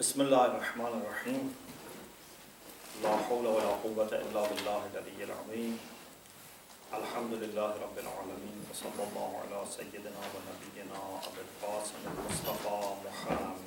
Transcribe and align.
بسم 0.00 0.20
الله 0.20 0.44
الرحمن 0.46 1.02
الرحيم 1.04 1.54
لا 3.02 3.16
حول 3.28 3.46
ولا 3.46 3.72
قوة 3.84 4.08
إلا 4.08 4.42
بالله 4.48 4.82
العلي 4.92 5.24
العظيم 5.28 5.78
الحمد 6.94 7.32
لله 7.32 7.70
رب 7.84 7.96
العالمين 7.98 8.56
وصلى 8.70 9.02
الله 9.08 9.30
على 9.42 9.58
سيدنا 9.76 10.20
ونبينا 10.32 10.98
أبي 11.28 11.40
القاسم 11.48 12.00
المصطفى 12.08 12.80
محمد 13.06 13.60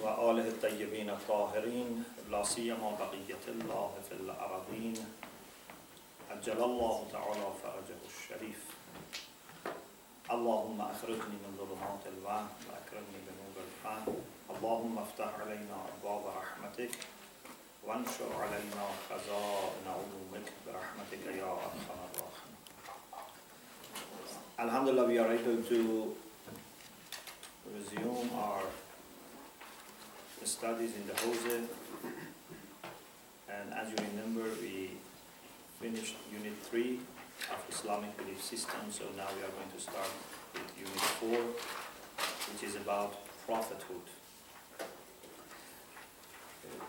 وآله 0.00 0.48
الطيبين 0.48 1.10
الطاهرين 1.10 2.04
لا 2.30 2.42
سيما 2.44 2.90
بقية 3.00 3.44
الله 3.48 3.90
في 4.08 4.14
الأرضين 4.14 4.96
عجل 6.30 6.64
الله 6.64 7.06
تعالى 7.12 7.46
فرجه 7.62 8.00
الشريف 8.08 8.75
اللهم 10.30 10.80
أخرجني 10.80 11.36
من 11.44 11.52
ظلمات 11.58 12.02
الوهم 12.06 12.48
وأكرمني 12.66 13.18
بنور 13.26 13.56
الفهم 13.66 14.14
اللهم 14.50 14.98
افتح 14.98 15.30
علينا 15.40 15.76
أبواب 15.94 16.24
رحمتك 16.40 16.90
وانشر 17.86 18.30
علينا 18.42 18.84
خزائن 19.10 19.86
علومك 19.86 20.46
برحمتك 20.66 21.24
يا 21.38 21.52
أرحم 21.52 21.78
الراحمين 21.90 22.56
Alhamdulillah, 24.58 25.06
we 25.06 25.18
are 25.18 25.30
able 25.30 25.62
to 25.62 26.16
resume 27.76 28.30
our 28.34 28.62
studies 30.44 30.92
in 30.96 31.06
the 31.06 31.14
Hose. 31.22 31.68
And 33.50 33.74
as 33.74 33.90
you 33.90 33.98
remember, 34.10 34.48
we 34.62 34.96
finished 35.78 36.16
Unit 36.32 36.56
3 36.70 36.98
of 37.52 37.64
Islamic 37.68 38.16
belief 38.16 38.42
system, 38.42 38.80
so 38.90 39.04
now 39.16 39.28
we 39.36 39.42
are 39.42 39.54
going 39.58 39.70
to 39.74 39.80
start 39.80 40.10
with 40.54 40.68
Unit 40.78 41.00
4, 41.20 41.28
which 42.52 42.62
is 42.62 42.76
about 42.76 43.14
prophethood. 43.46 44.06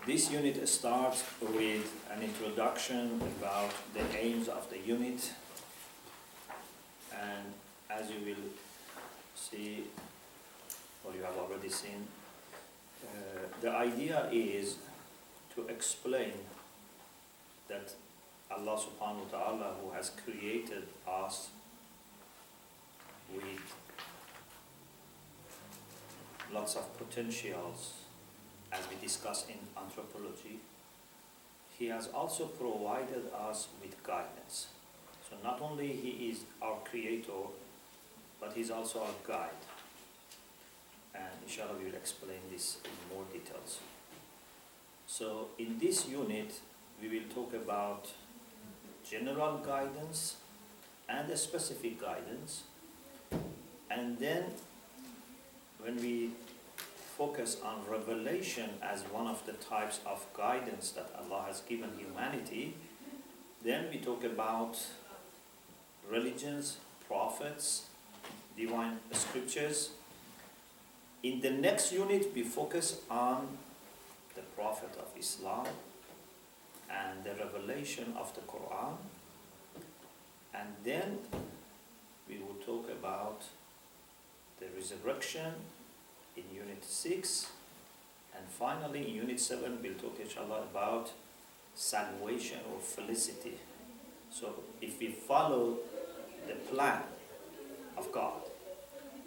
This 0.06 0.30
unit 0.30 0.66
starts 0.68 1.22
with 1.40 1.92
an 2.10 2.22
introduction 2.22 3.20
about 3.38 3.70
the 3.94 4.04
aims 4.18 4.48
of 4.48 4.68
the 4.70 4.78
unit, 4.78 5.32
and 7.12 7.52
as 7.90 8.10
you 8.10 8.16
will 8.24 8.48
see, 9.34 9.84
or 11.04 11.12
you 11.14 11.22
have 11.22 11.36
already 11.36 11.68
seen, 11.68 12.06
uh, 13.04 13.08
the 13.60 13.70
idea 13.70 14.28
is 14.32 14.76
to 15.54 15.66
explain 15.68 16.32
that 17.68 17.92
Allah 18.50 18.76
subhanahu 18.76 19.28
wa 19.28 19.38
ta'ala 19.38 19.68
who 19.80 19.92
has 19.92 20.10
created 20.10 20.88
us 21.06 21.50
with 23.34 23.76
lots 26.52 26.76
of 26.76 26.86
potentials 26.96 27.92
as 28.72 28.80
we 28.88 28.96
discuss 29.00 29.46
in 29.48 29.58
anthropology, 29.76 30.60
he 31.78 31.86
has 31.86 32.08
also 32.08 32.46
provided 32.46 33.30
us 33.48 33.68
with 33.82 34.02
guidance. 34.02 34.68
So 35.28 35.36
not 35.44 35.60
only 35.60 35.88
he 35.88 36.30
is 36.30 36.40
our 36.60 36.78
creator, 36.84 37.52
but 38.40 38.52
he's 38.54 38.70
also 38.70 39.00
our 39.00 39.16
guide. 39.26 39.62
And 41.14 41.32
inshallah 41.44 41.74
we 41.78 41.86
will 41.86 41.96
explain 41.96 42.40
this 42.50 42.78
in 42.84 43.14
more 43.14 43.24
details. 43.32 43.80
So 45.06 45.48
in 45.58 45.78
this 45.78 46.06
unit, 46.08 46.60
we 47.00 47.08
will 47.08 47.28
talk 47.34 47.54
about 47.54 48.08
general 49.10 49.58
guidance 49.58 50.36
and 51.08 51.30
a 51.30 51.36
specific 51.36 52.00
guidance. 52.00 52.64
And 53.90 54.18
then 54.18 54.44
when 55.80 55.96
we 55.96 56.30
focus 57.16 57.56
on 57.64 57.80
revelation 57.90 58.70
as 58.82 59.02
one 59.02 59.26
of 59.26 59.44
the 59.46 59.52
types 59.52 60.00
of 60.04 60.26
guidance 60.36 60.90
that 60.92 61.10
Allah 61.18 61.44
has 61.46 61.60
given 61.62 61.90
humanity, 61.96 62.74
then 63.64 63.86
we 63.90 63.98
talk 63.98 64.22
about 64.24 64.78
religions, 66.08 66.76
prophets, 67.06 67.86
divine 68.56 68.98
scriptures. 69.12 69.90
In 71.22 71.40
the 71.40 71.50
next 71.50 71.92
unit, 71.92 72.30
we 72.34 72.42
focus 72.42 73.00
on 73.10 73.58
the 74.34 74.42
Prophet 74.54 74.90
of 74.98 75.08
Islam 75.18 75.66
and 76.90 77.24
the 77.24 77.34
revelation 77.42 78.14
of 78.18 78.34
the 78.34 78.40
Quran. 78.42 78.96
And 80.54 80.68
then 80.84 81.18
we 82.28 82.38
will 82.38 82.56
talk 82.64 82.90
about 82.90 83.42
the 84.60 84.66
resurrection 84.76 85.52
in 86.36 86.44
Unit 86.54 86.84
6. 86.84 87.48
And 88.36 88.46
finally, 88.48 89.08
in 89.08 89.14
Unit 89.14 89.40
7, 89.40 89.78
we'll 89.82 89.94
talk, 89.94 90.18
inshallah, 90.20 90.62
about 90.70 91.12
salvation 91.74 92.58
or 92.72 92.80
felicity. 92.80 93.58
So 94.30 94.54
if 94.80 94.98
we 94.98 95.08
follow 95.08 95.78
the 96.46 96.54
plan 96.54 97.02
of 97.96 98.10
God 98.12 98.42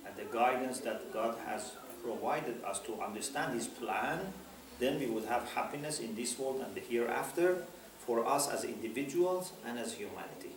and 0.06 0.16
the 0.16 0.32
guidance 0.32 0.80
that 0.80 1.14
God 1.14 1.36
has 1.46 1.72
provided 2.04 2.64
us 2.64 2.80
to 2.80 3.00
understand 3.02 3.54
His 3.54 3.68
plan, 3.68 4.34
then 4.81 5.00
we 5.00 5.06
would 5.06 5.25
have 5.25 5.47
happiness 5.53 6.00
in 6.00 6.16
this 6.16 6.38
world 6.40 6.59
and 6.66 6.74
the 6.74 6.81
hereafter 6.81 7.64
for 8.00 8.25
us 8.28 8.50
as 8.50 8.64
individuals 8.64 9.53
and 9.64 9.78
as 9.78 9.94
humanity. 9.94 10.56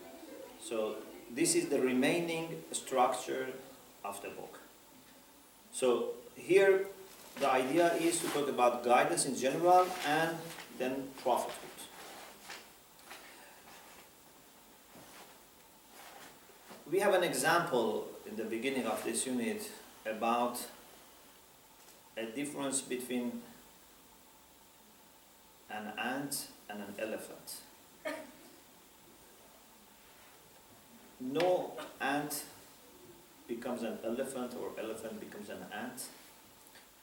So 0.64 0.96
this 1.30 1.54
is 1.54 1.68
the 1.68 1.78
remaining 1.78 2.62
structure 2.72 3.48
of 4.02 4.20
the 4.22 4.30
book. 4.30 4.58
So 5.72 6.14
here 6.36 6.86
the 7.38 7.50
idea 7.50 7.92
is 7.94 8.18
to 8.20 8.28
talk 8.28 8.48
about 8.48 8.82
guidance 8.82 9.26
in 9.26 9.36
general 9.36 9.86
and 10.08 10.30
then 10.78 11.08
prophethood. 11.22 11.60
We 16.90 17.00
have 17.00 17.12
an 17.12 17.24
example 17.24 18.08
in 18.26 18.36
the 18.36 18.44
beginning 18.44 18.86
of 18.86 19.04
this 19.04 19.26
unit 19.26 19.70
about 20.06 20.60
a 22.16 22.24
difference 22.24 22.80
between 22.80 23.42
an 25.74 25.92
ant 25.98 26.48
and 26.70 26.80
an 26.80 26.94
elephant. 26.98 27.60
No 31.20 31.72
ant 32.00 32.44
becomes 33.48 33.82
an 33.82 33.98
elephant 34.04 34.54
or 34.60 34.70
elephant 34.78 35.20
becomes 35.20 35.48
an 35.48 35.64
ant. 35.72 36.08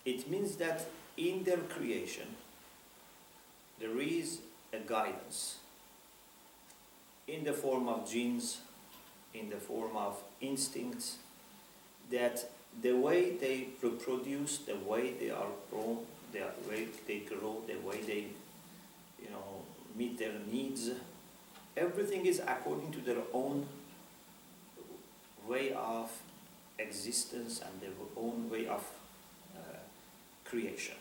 It 0.05 0.29
means 0.29 0.55
that 0.57 0.85
in 1.17 1.43
their 1.43 1.57
creation 1.57 2.27
there 3.79 3.99
is 3.99 4.39
a 4.73 4.79
guidance 4.79 5.57
in 7.27 7.43
the 7.43 7.53
form 7.53 7.87
of 7.87 8.09
genes, 8.09 8.59
in 9.33 9.49
the 9.49 9.57
form 9.57 9.95
of 9.95 10.17
instincts, 10.39 11.17
that 12.09 12.49
the 12.81 12.93
way 12.93 13.31
they 13.37 13.67
reproduce, 13.81 14.59
the 14.59 14.75
way 14.75 15.13
they 15.13 15.29
are 15.29 15.51
grown, 15.69 15.99
the 16.31 16.45
way 16.69 16.87
they 17.07 17.19
grow, 17.19 17.61
the 17.67 17.75
way 17.87 18.01
they 18.01 18.27
you 19.21 19.29
know, 19.29 19.63
meet 19.95 20.17
their 20.17 20.33
needs. 20.51 20.91
Everything 21.77 22.25
is 22.25 22.41
according 22.45 22.91
to 22.91 22.99
their 22.99 23.21
own 23.33 23.65
way 25.47 25.73
of 25.73 26.11
existence 26.79 27.61
and 27.61 27.81
their 27.81 27.95
own 28.17 28.49
way 28.49 28.67
of 28.67 28.83
uh, 29.55 29.77
creation. 30.45 30.95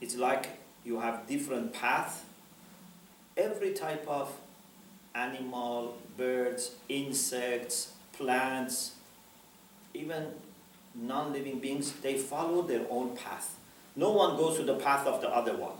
It's 0.00 0.16
like 0.16 0.48
you 0.84 1.00
have 1.00 1.26
different 1.26 1.72
paths. 1.72 2.22
Every 3.36 3.72
type 3.72 4.06
of 4.08 4.32
animal, 5.14 5.98
birds, 6.16 6.72
insects, 6.88 7.92
plants, 8.12 8.92
even 9.94 10.26
non-living 10.94 11.60
beings, 11.60 11.92
they 12.02 12.16
follow 12.18 12.62
their 12.62 12.84
own 12.90 13.16
path. 13.16 13.56
No 13.94 14.12
one 14.12 14.36
goes 14.36 14.56
to 14.58 14.64
the 14.64 14.76
path 14.76 15.06
of 15.06 15.20
the 15.20 15.28
other 15.28 15.56
one 15.56 15.74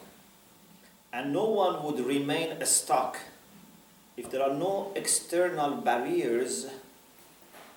and 1.11 1.31
no 1.31 1.45
one 1.45 1.83
would 1.83 2.05
remain 2.05 2.57
stuck. 2.65 3.19
If 4.17 4.29
there 4.31 4.41
are 4.41 4.53
no 4.53 4.91
external 4.95 5.77
barriers, 5.77 6.67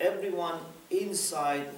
everyone 0.00 0.60
inside 0.90 1.68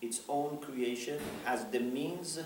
its 0.00 0.20
own 0.28 0.58
creation 0.58 1.18
has 1.44 1.64
the 1.66 1.80
means 1.80 2.38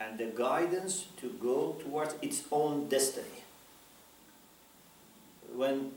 and 0.00 0.18
the 0.18 0.26
guidance 0.26 1.06
to 1.20 1.28
go 1.40 1.76
towards 1.80 2.14
its 2.20 2.44
own 2.50 2.88
destiny. 2.88 3.44
When 5.54 5.92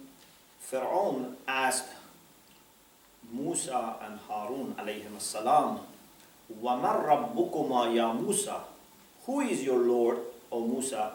Pharaoh 0.59 1.35
asked 1.47 1.89
Musa 3.31 3.95
and 4.01 4.19
Harun 4.27 4.75
alayhim 4.79 5.19
salam, 5.19 5.79
وَمَنْ 6.61 6.95
رَبُّكُمَا 7.05 7.95
يَا 7.95 8.21
Musa? 8.21 8.61
Who 9.25 9.41
is 9.41 9.63
your 9.63 9.79
Lord? 9.79 10.19
or 10.50 10.66
Musa. 10.66 11.12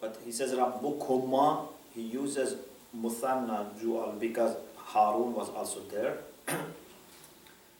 But 0.00 0.20
he 0.24 0.32
says 0.32 0.52
Rabbukumma, 0.52 1.68
he 1.94 2.02
uses 2.02 2.56
Muthanna 2.96 3.78
dual 3.80 4.14
because 4.18 4.56
Harun 4.76 5.34
was 5.34 5.48
also 5.50 5.80
there. 5.90 6.18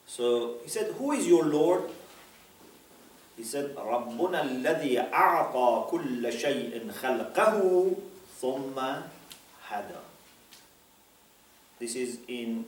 so 0.07 0.55
he 0.63 0.69
said, 0.69 0.93
Who 0.93 1.11
is 1.11 1.27
your 1.27 1.45
Lord? 1.45 1.83
He 3.35 3.43
said, 3.43 3.75
رَبُّنَا 3.75 4.61
الَّذِي 4.61 5.11
أَعْطَى 5.11 5.89
كُلَّ 5.89 6.21
شَيْءٍ 6.21 6.91
خَلْقَهُ 6.91 7.95
ثُمَّ 8.41 9.03
hada. 9.69 9.99
This 11.79 11.95
is 11.95 12.19
in 12.27 12.65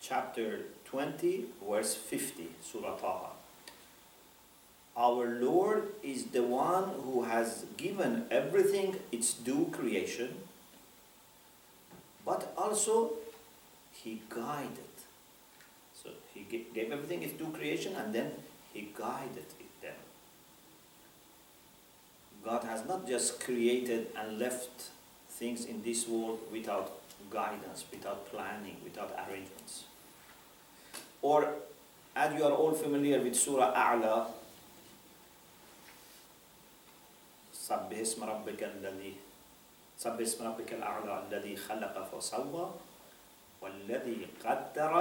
chapter 0.00 0.60
20, 0.84 1.46
verse 1.68 1.94
50, 1.94 2.48
Surah 2.62 2.96
Taha. 2.96 3.30
Our 4.96 5.26
Lord 5.40 5.88
is 6.02 6.26
the 6.26 6.42
one 6.42 6.90
who 7.02 7.24
has 7.24 7.66
given 7.76 8.26
everything 8.30 8.96
its 9.10 9.34
due 9.34 9.68
creation, 9.72 10.36
but 12.24 12.52
also 12.56 13.14
He 13.92 14.22
guided. 14.28 14.94
So 16.00 16.10
He 16.32 16.46
gave 16.74 16.92
everything 16.92 17.22
its 17.22 17.32
due 17.34 17.50
creation 17.50 17.96
and 17.96 18.14
then 18.14 18.32
He 18.72 18.90
guided 18.96 19.46
it 19.58 19.64
them. 19.84 19.94
God 22.44 22.64
has 22.64 22.86
not 22.86 23.06
just 23.06 23.40
created 23.40 24.08
and 24.18 24.38
left 24.38 24.90
things 25.30 25.64
in 25.64 25.82
this 25.82 26.08
world 26.08 26.40
without 26.52 26.92
guidance, 27.30 27.84
without 27.90 28.30
planning, 28.30 28.76
without 28.84 29.10
arrangements. 29.26 29.84
Or, 31.22 31.48
as 32.14 32.34
you 32.36 32.44
are 32.44 32.52
all 32.52 32.72
familiar 32.72 33.20
with 33.20 33.34
Surah 33.34 33.72
A'la, 33.74 34.26
سبح 37.64 37.96
اسم 37.96 38.20
ربك 38.24 38.60
الذي 38.62 39.16
سبح 39.96 40.20
اسم 40.20 40.46
ربك 40.46 40.72
الأعلى 40.72 41.12
الذي 41.24 41.56
خلق 41.56 41.94
فسوى 42.12 42.66
والذي 43.62 44.28
قدر 44.44 44.92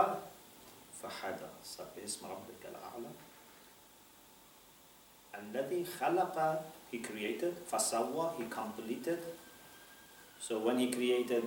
فهدى 1.02 1.50
سبح 1.64 2.00
اسم 2.04 2.22
ربك 2.26 2.64
الأعلى 2.72 3.12
الذي 5.36 5.82
خلق 6.00 6.38
he 6.88 7.04
created 7.04 7.52
فسوى 7.68 8.40
he 8.40 8.48
completed 8.48 9.20
so 10.40 10.64
when 10.64 10.80
he 10.80 10.88
created 10.88 11.44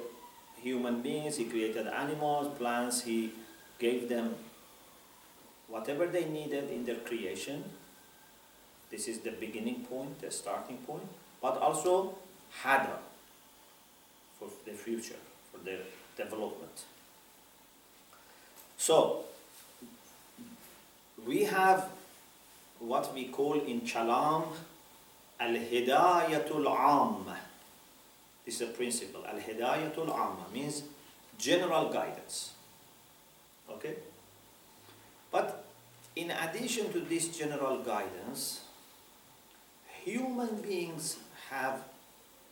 human 0.61 1.01
beings 1.01 1.41
he 1.41 1.49
created 1.49 1.89
animals 1.89 2.53
plants 2.61 3.09
he 3.09 3.33
gave 3.79 4.11
them 4.13 4.37
whatever 5.69 6.07
they 6.07 6.29
needed 6.29 6.69
in 6.69 6.85
their 6.85 7.01
creation 7.09 7.65
this 8.91 9.09
is 9.09 9.21
the 9.21 9.31
beginning 9.31 9.85
point, 9.85 10.21
the 10.21 10.31
starting 10.31 10.79
point, 10.79 11.07
but 11.43 11.59
also 11.59 12.15
hada 12.63 12.99
for 14.39 14.49
the 14.65 14.73
future, 14.73 15.21
for 15.53 15.59
the 15.65 15.79
development. 16.17 16.85
So, 18.77 19.25
we 21.27 21.45
have 21.45 21.89
what 22.79 23.13
we 23.15 23.25
call 23.27 23.55
in 23.61 23.81
Kalam 23.81 24.45
Al-Hidayatul 25.41 26.67
Amma. 26.67 27.37
This 28.45 28.61
is 28.61 28.69
a 28.69 28.73
principle. 28.73 29.25
Al-Hidayatul 29.27 30.09
Amma 30.13 30.47
means 30.53 30.83
general 31.39 31.91
guidance. 31.91 32.53
Okay? 33.71 33.95
But 35.33 35.65
in 36.15 36.31
addition 36.31 36.93
to 36.93 37.01
this 37.01 37.29
general 37.37 37.79
guidance, 37.83 38.61
human 40.07 40.55
beings 40.63 41.17
have 41.51 41.83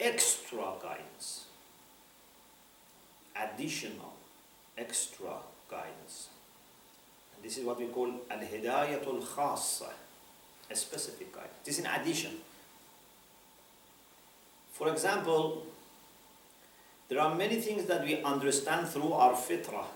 extra 0.01 0.73
guidance, 0.83 1.45
additional, 3.41 4.13
extra 4.77 5.37
guidance. 5.71 6.31
And 7.35 7.45
this 7.45 7.57
is 7.57 7.65
what 7.65 7.79
we 7.79 7.87
call 7.87 8.13
al-hidayatul 8.29 9.25
khassa, 9.25 9.91
a 10.69 10.75
specific 10.75 11.33
guidance. 11.33 11.55
This 11.65 11.79
is 11.79 11.85
in 11.85 11.91
addition. 11.91 12.33
For 14.73 14.89
example, 14.91 15.65
there 17.09 17.21
are 17.21 17.37
many 17.37 17.61
things 17.61 17.87
that 17.87 18.03
we 18.03 18.21
understand 18.23 18.89
through 18.89 19.13
our 19.13 19.35
fitrah. 19.35 19.87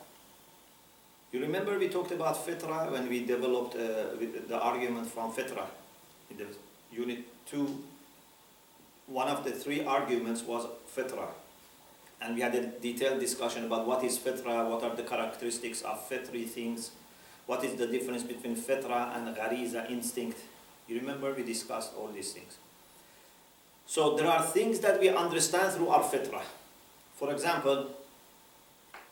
You 1.32 1.40
remember 1.40 1.76
we 1.76 1.88
talked 1.88 2.12
about 2.12 2.36
fitrah 2.46 2.92
when 2.92 3.08
we 3.08 3.24
developed 3.24 3.74
uh, 3.74 4.14
the 4.46 4.60
argument 4.60 5.08
from 5.08 5.32
fitrah 5.32 5.66
Unit 6.92 7.24
2, 7.50 7.82
one 9.06 9.28
of 9.28 9.44
the 9.44 9.50
three 9.50 9.84
arguments 9.84 10.42
was 10.42 10.66
fitra. 10.94 11.28
And 12.20 12.34
we 12.34 12.40
had 12.40 12.54
a 12.54 12.66
detailed 12.66 13.20
discussion 13.20 13.64
about 13.64 13.86
what 13.86 14.02
is 14.04 14.18
fitra, 14.18 14.68
what 14.68 14.82
are 14.82 14.94
the 14.94 15.02
characteristics 15.02 15.82
of 15.82 16.04
fitri 16.08 16.44
things, 16.44 16.90
what 17.46 17.64
is 17.64 17.76
the 17.76 17.86
difference 17.86 18.22
between 18.22 18.56
fitra 18.56 19.16
and 19.16 19.34
ghariza 19.36 19.90
instinct. 19.90 20.38
You 20.86 20.98
remember 21.00 21.32
we 21.32 21.42
discussed 21.42 21.92
all 21.96 22.08
these 22.08 22.32
things. 22.32 22.56
So 23.86 24.16
there 24.16 24.26
are 24.26 24.42
things 24.42 24.80
that 24.80 25.00
we 25.00 25.08
understand 25.08 25.72
through 25.74 25.88
our 25.88 26.02
fitra. 26.02 26.42
For 27.16 27.32
example, 27.32 27.90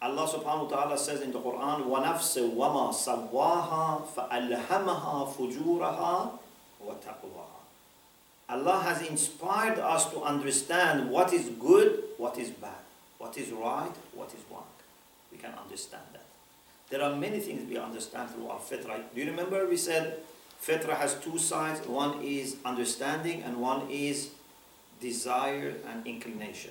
Allah 0.02 0.28
subhanahu 0.28 0.70
wa 0.70 0.76
ta'ala 0.76 0.98
says 0.98 1.22
in 1.22 1.32
the 1.32 1.40
Quran, 1.40 1.88
وَنَفْسٍ 1.88 2.36
وَمَا 2.54 2.92
سَوَّاهَا 2.92 4.04
فَأَلْهَمَهَا 4.14 5.34
فُجُورَهَا 5.34 6.38
وَتَقْوَاهَا 6.84 7.55
Allah 8.48 8.80
has 8.80 9.02
inspired 9.02 9.78
us 9.78 10.10
to 10.12 10.22
understand 10.22 11.10
what 11.10 11.32
is 11.32 11.48
good, 11.60 12.04
what 12.16 12.38
is 12.38 12.50
bad, 12.50 12.84
what 13.18 13.36
is 13.36 13.50
right, 13.50 13.92
what 14.14 14.28
is 14.28 14.40
wrong. 14.50 14.66
We 15.32 15.38
can 15.38 15.52
understand 15.54 16.04
that. 16.12 16.24
There 16.88 17.02
are 17.02 17.16
many 17.16 17.40
things 17.40 17.68
we 17.68 17.76
understand 17.76 18.30
through 18.30 18.46
our 18.46 18.60
fitrah. 18.60 19.02
Do 19.12 19.20
you 19.20 19.26
remember 19.26 19.66
we 19.66 19.76
said 19.76 20.20
fitrah 20.62 20.96
has 20.96 21.14
two 21.14 21.38
sides? 21.38 21.84
One 21.86 22.22
is 22.22 22.56
understanding 22.64 23.42
and 23.42 23.56
one 23.56 23.90
is 23.90 24.30
desire 25.00 25.74
and 25.88 26.06
inclination. 26.06 26.70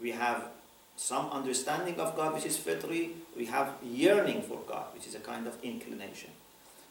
We 0.00 0.10
have 0.10 0.48
some 0.96 1.30
understanding 1.30 1.98
of 1.98 2.14
God, 2.16 2.34
which 2.34 2.44
is 2.44 2.56
fitri. 2.56 3.12
We 3.36 3.46
have 3.46 3.74
yearning 3.82 4.42
for 4.42 4.60
God, 4.66 4.86
which 4.92 5.06
is 5.06 5.14
a 5.14 5.20
kind 5.20 5.46
of 5.46 5.56
inclination. 5.62 6.30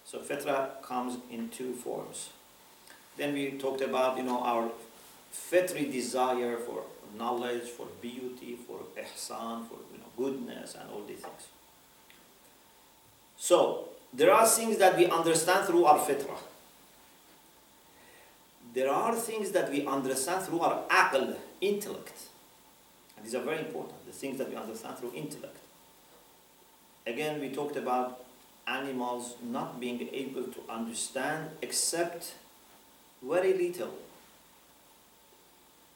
So 0.03 0.19
fitrah 0.19 0.81
comes 0.81 1.17
in 1.29 1.49
two 1.49 1.73
forms. 1.73 2.29
Then 3.17 3.33
we 3.33 3.51
talked 3.51 3.81
about, 3.81 4.17
you 4.17 4.23
know, 4.23 4.41
our 4.43 4.69
fitri 5.31 5.85
desire 5.91 6.57
for 6.57 6.83
knowledge, 7.17 7.63
for 7.63 7.87
beauty, 8.01 8.57
for 8.67 8.79
ihsan, 8.95 9.67
for 9.67 9.79
you 9.91 9.99
know, 9.99 10.09
goodness 10.17 10.75
and 10.75 10.89
all 10.91 11.03
these 11.03 11.19
things. 11.19 11.47
So, 13.37 13.89
there 14.13 14.31
are 14.33 14.47
things 14.47 14.77
that 14.77 14.97
we 14.97 15.07
understand 15.07 15.65
through 15.67 15.85
our 15.85 15.99
fitrah. 15.99 16.39
There 18.73 18.89
are 18.89 19.15
things 19.15 19.51
that 19.51 19.71
we 19.71 19.85
understand 19.85 20.45
through 20.45 20.59
our 20.61 20.83
aql, 20.89 21.35
intellect. 21.61 22.19
And 23.15 23.25
these 23.25 23.35
are 23.35 23.41
very 23.41 23.59
important, 23.59 24.05
the 24.05 24.11
things 24.11 24.37
that 24.37 24.49
we 24.49 24.55
understand 24.55 24.97
through 24.97 25.13
intellect. 25.15 25.57
Again, 27.05 27.39
we 27.39 27.49
talked 27.49 27.77
about 27.77 28.23
animals 28.67 29.35
not 29.41 29.79
being 29.79 30.07
able 30.11 30.43
to 30.43 30.59
understand 30.69 31.49
except 31.61 32.33
very 33.21 33.53
little. 33.53 33.93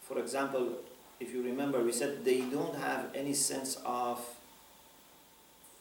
For 0.02 0.20
example, 0.20 0.74
if 1.20 1.34
you 1.34 1.44
remember, 1.44 1.82
we 1.82 1.92
said 1.92 2.26
they 2.26 2.42
don't 2.42 2.76
have 2.76 3.06
any 3.16 3.34
sense 3.34 3.78
of 3.86 4.20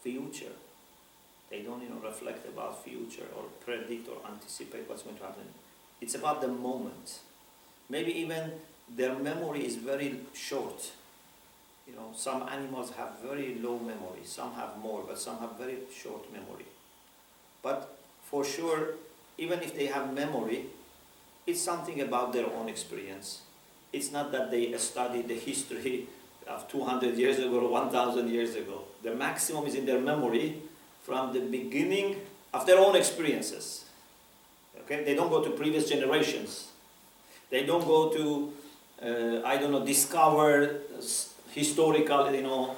future. 0.02 0.52
They 1.50 1.62
don't, 1.62 1.82
you 1.82 1.88
know, 1.88 2.00
reflect 2.02 2.47
about 2.47 2.85
future 2.85 3.26
or 3.37 3.44
predict 3.64 4.09
or 4.09 4.18
anticipate 4.30 4.88
what's 4.88 5.02
going 5.02 5.16
to 5.16 5.25
happen. 5.25 5.44
It's 6.00 6.14
about 6.14 6.40
the 6.40 6.49
moment. 6.49 7.18
Maybe 7.88 8.12
even 8.12 8.52
their 8.97 9.14
memory 9.18 9.66
is 9.66 9.76
very 9.76 10.20
short. 10.32 10.92
You 11.88 11.94
know, 11.97 12.11
some 12.14 12.42
animals 12.49 12.92
have 12.92 13.18
very 13.23 13.56
low 13.56 13.78
memory, 13.78 14.23
some 14.25 14.52
have 14.54 14.78
more, 14.78 15.02
but 15.06 15.18
some 15.18 15.38
have 15.38 15.59
very 15.59 15.78
short 15.92 16.32
memory. 16.32 16.66
But 17.62 17.99
for 18.23 18.44
sure, 18.44 18.94
even 19.38 19.61
if 19.61 19.75
they 19.75 19.87
have 19.87 20.14
memory, 20.14 20.66
it's 21.47 21.61
something 21.61 22.00
about 22.00 22.32
their 22.32 22.47
own 22.47 22.68
experience. 22.68 23.42
It's 23.92 24.12
not 24.12 24.30
that 24.32 24.50
they 24.50 24.76
studied 24.78 25.28
the 25.28 25.35
history 25.35 26.06
of 26.47 26.68
200 26.68 27.16
years 27.16 27.38
ago 27.38 27.61
or 27.61 27.68
1,000 27.68 28.28
years 28.28 28.54
ago. 28.54 28.82
The 29.02 29.14
maximum 29.14 29.66
is 29.66 29.75
in 29.75 29.87
their 29.87 30.00
memory 30.00 30.62
from 31.02 31.32
the 31.32 31.40
beginning 31.40 32.16
of 32.52 32.66
their 32.66 32.78
own 32.78 32.97
experiences. 32.97 33.85
Okay? 34.80 35.04
They 35.04 35.14
don't 35.14 35.30
go 35.30 35.42
to 35.42 35.50
previous 35.50 35.88
generations. 35.88 36.68
They 37.50 37.64
don't 37.66 37.85
go 37.85 38.11
to, 38.11 38.52
uh, 39.02 39.47
I 39.47 39.56
don't 39.56 39.73
know, 39.73 39.85
discover 39.85 40.80
historical, 41.52 42.32
you 42.32 42.42
know, 42.42 42.76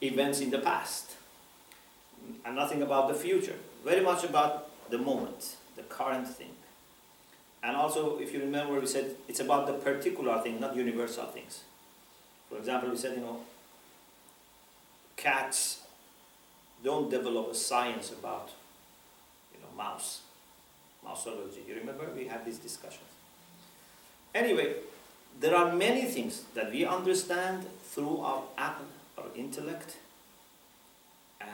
events 0.00 0.40
in 0.40 0.50
the 0.50 0.58
past. 0.58 1.12
And 2.44 2.56
nothing 2.56 2.82
about 2.82 3.08
the 3.08 3.14
future. 3.14 3.56
Very 3.84 4.00
much 4.00 4.24
about 4.24 4.68
the 4.90 4.98
moment, 4.98 5.56
the 5.76 5.82
current 5.82 6.28
thing. 6.28 6.50
And 7.62 7.76
also, 7.76 8.18
if 8.18 8.32
you 8.32 8.40
remember, 8.40 8.78
we 8.78 8.86
said 8.86 9.16
it's 9.26 9.40
about 9.40 9.66
the 9.66 9.74
particular 9.74 10.40
thing, 10.42 10.60
not 10.60 10.76
universal 10.76 11.26
things. 11.26 11.62
For 12.48 12.56
example, 12.56 12.90
we 12.90 12.96
said, 12.96 13.16
you 13.16 13.22
know, 13.22 13.40
cats 15.16 15.82
don't 16.84 17.10
develop 17.10 17.50
a 17.50 17.54
science 17.54 18.12
about, 18.12 18.50
you 19.52 19.60
know, 19.60 19.76
mouse, 19.76 20.20
mouseology. 21.04 21.66
You 21.66 21.74
remember 21.74 22.08
we 22.14 22.26
had 22.26 22.44
these 22.46 22.58
discussions. 22.58 23.02
Anyway, 24.34 24.76
there 25.40 25.54
are 25.54 25.74
many 25.74 26.02
things 26.02 26.44
that 26.54 26.70
we 26.70 26.84
understand 26.84 27.66
through 27.84 28.18
our 28.18 28.42
aql, 28.56 28.86
our 29.16 29.26
intellect, 29.34 29.96
and 31.40 31.50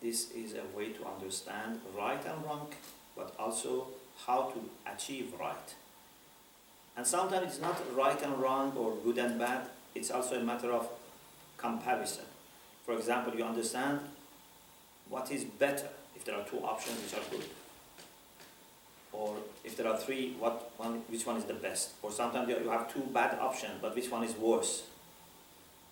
this 0.00 0.30
is 0.32 0.54
a 0.54 0.76
way 0.76 0.90
to 0.90 1.04
understand 1.06 1.80
right 1.96 2.24
and 2.24 2.44
wrong, 2.44 2.68
but 3.16 3.34
also 3.38 3.88
how 4.24 4.52
to 4.54 4.90
achieve 4.90 5.32
right. 5.38 5.74
And 6.96 7.06
sometimes 7.06 7.52
it's 7.52 7.60
not 7.60 7.80
right 7.94 8.20
and 8.22 8.38
wrong 8.40 8.72
or 8.76 8.96
good 9.04 9.18
and 9.18 9.38
bad, 9.38 9.68
it's 9.94 10.10
also 10.10 10.40
a 10.40 10.42
matter 10.42 10.72
of 10.72 10.88
comparison. 11.58 12.24
For 12.84 12.94
example, 12.94 13.34
you 13.34 13.44
understand 13.44 14.00
what 15.08 15.30
is 15.30 15.44
better 15.44 15.88
if 16.14 16.24
there 16.24 16.34
are 16.34 16.44
two 16.44 16.58
options 16.58 17.02
which 17.02 17.14
are 17.14 17.30
good. 17.30 17.44
Or 19.12 19.36
if 19.64 19.76
there 19.76 19.88
are 19.88 19.96
three, 19.96 20.36
what 20.38 20.70
one, 20.76 21.02
which 21.08 21.26
one 21.26 21.36
is 21.36 21.44
the 21.44 21.54
best? 21.54 21.90
Or 22.02 22.10
sometimes 22.10 22.48
you 22.48 22.68
have 22.68 22.92
two 22.92 23.00
bad 23.12 23.38
options, 23.38 23.74
but 23.80 23.94
which 23.94 24.10
one 24.10 24.24
is 24.24 24.34
worse? 24.34 24.84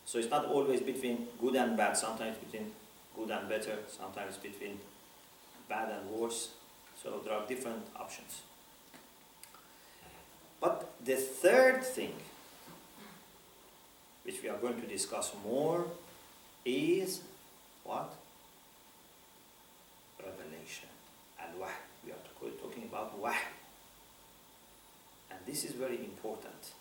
So 0.06 0.18
it's 0.18 0.30
not 0.30 0.46
always 0.46 0.80
between 0.80 1.26
good 1.40 1.56
and 1.56 1.76
bad, 1.76 1.96
sometimes 1.96 2.36
between 2.38 2.72
good 3.16 3.30
and 3.30 3.48
better, 3.48 3.78
sometimes 3.88 4.36
between 4.36 4.78
bad 5.68 5.90
and 5.90 6.10
worse. 6.10 6.50
So 7.04 7.20
there 7.22 7.34
are 7.34 7.46
different 7.46 7.86
options. 7.94 8.40
But 10.58 10.90
the 11.04 11.16
third 11.16 11.84
thing, 11.84 12.14
which 14.24 14.42
we 14.42 14.48
are 14.48 14.56
going 14.56 14.80
to 14.80 14.86
discuss 14.86 15.32
more, 15.44 15.84
is 16.64 17.20
what? 17.84 18.14
Revelation. 20.18 20.88
and 21.38 21.60
wahy 21.60 21.74
We 22.06 22.12
are 22.12 22.52
talking 22.62 22.84
about 22.84 23.20
wahy. 23.20 23.36
And 25.30 25.38
this 25.44 25.64
is 25.64 25.72
very 25.72 25.98
important. 25.98 26.72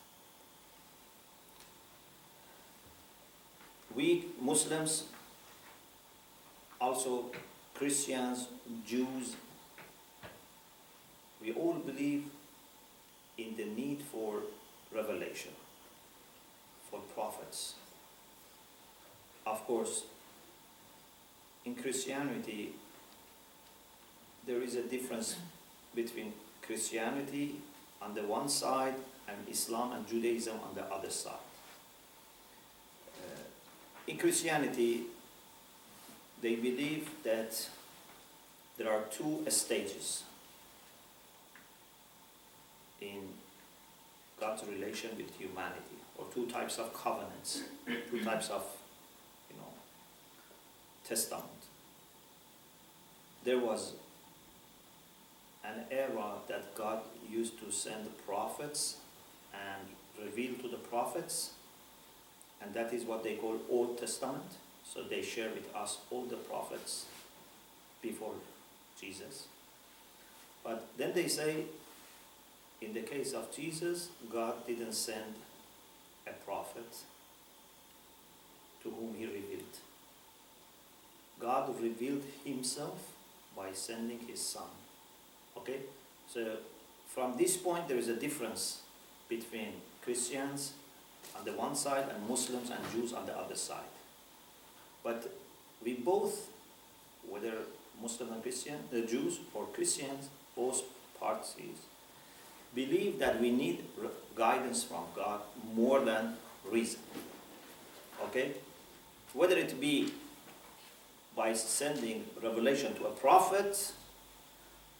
We 3.94 4.26
Muslims, 4.40 5.04
also 6.80 7.26
Christians, 7.74 8.48
Jews, 8.88 9.36
we 11.44 11.52
all 11.54 11.74
believe 11.74 12.24
in 13.38 13.56
the 13.58 13.66
need 13.66 14.02
for 14.02 14.40
revelation, 14.94 15.52
for 16.90 17.00
prophets. 17.14 17.76
Of 19.46 19.66
course, 19.68 20.04
in 21.66 21.76
Christianity, 21.76 22.72
there 24.48 24.62
is 24.62 24.76
a 24.76 24.84
difference 24.84 25.36
between 25.94 26.34
Christianity 26.62 27.56
on 28.02 28.14
the 28.14 28.24
one 28.24 28.48
side 28.48 28.96
and 29.28 29.38
Islam 29.50 29.94
and 29.94 30.08
Judaism 30.08 30.60
on 30.68 30.76
the 30.76 30.84
other 30.84 31.10
side. 31.10 31.34
Uh, 33.18 33.42
in 34.08 34.18
Christianity, 34.18 35.04
they 36.42 36.56
believe 36.56 37.10
that 37.24 37.68
there 38.78 38.92
are 38.92 39.04
two 39.12 39.46
stages 39.50 40.24
in 43.04 43.22
Relation 44.62 45.10
with 45.18 45.36
humanity, 45.36 45.98
or 46.18 46.26
two 46.34 46.46
types 46.46 46.78
of 46.78 46.94
covenants, 46.94 47.64
two 48.10 48.24
types 48.24 48.50
of, 48.50 48.64
you 49.50 49.58
know, 49.58 49.68
testament. 51.08 51.44
There 53.44 53.60
was 53.60 53.94
an 55.66 55.86
era 55.90 56.34
that 56.48 56.76
God 56.76 57.00
used 57.30 57.60
to 57.60 57.72
send 57.72 58.06
prophets 58.26 58.98
and 59.54 59.88
reveal 60.24 60.54
to 60.62 60.68
the 60.70 60.78
prophets, 60.78 61.52
and 62.62 62.74
that 62.74 62.94
is 62.94 63.06
what 63.06 63.24
they 63.24 63.36
call 63.36 63.58
Old 63.70 63.98
Testament. 63.98 64.58
So 64.86 65.02
they 65.02 65.24
share 65.24 65.50
with 65.50 65.74
us 65.76 65.98
all 66.12 66.26
the 66.26 66.36
prophets 66.36 67.06
before 68.02 68.36
Jesus. 69.00 69.48
But 70.64 70.88
then 70.98 71.14
they 71.14 71.28
say, 71.28 71.66
in 72.84 72.94
the 72.94 73.02
case 73.02 73.34
of 73.34 73.56
Jesus, 73.56 74.10
God 74.32 74.66
didn't 74.68 74.94
send 74.94 75.36
a 76.28 76.34
prophet 76.46 76.98
to 78.82 78.90
whom 78.90 79.16
he 79.18 79.26
revealed. 79.26 79.78
God 81.40 81.82
revealed 81.82 82.24
himself 82.46 83.14
by 83.56 83.72
sending 83.74 84.20
his 84.28 84.42
son. 84.42 84.72
Okay? 85.58 85.80
So 86.28 86.58
from 87.08 87.38
this 87.38 87.58
point 87.58 87.88
there 87.88 87.98
is 87.98 88.08
a 88.08 88.16
difference 88.16 88.82
between 89.30 89.74
Christians 90.02 90.74
on 91.38 91.46
the 91.46 91.54
one 91.54 91.76
side 91.76 92.06
and 92.14 92.28
Muslims 92.28 92.70
and 92.70 92.80
Jews 92.92 93.14
on 93.14 93.26
the 93.26 93.38
other 93.38 93.56
side. 93.56 93.94
But 95.04 95.34
we 95.84 95.96
both, 95.96 96.50
whether 97.28 97.54
Muslim 98.02 98.34
and 98.34 98.42
Christian, 98.42 98.80
the 98.92 99.02
Jews 99.02 99.40
or 99.54 99.66
Christians, 99.68 100.30
both 100.56 100.84
parties, 101.20 101.78
believe 102.76 103.20
that 103.20 103.40
we 103.40 103.52
need 103.52 103.84
guidance 104.36 104.84
from 104.84 105.04
God 105.16 105.42
more 105.74 106.00
than 106.00 106.36
reason. 106.70 107.00
Okay? 108.26 108.52
Whether 109.34 109.58
it 109.58 109.80
be 109.80 110.14
by 111.36 111.54
sending 111.54 112.26
revelation 112.42 112.94
to 112.96 113.06
a 113.06 113.12
prophet 113.12 113.92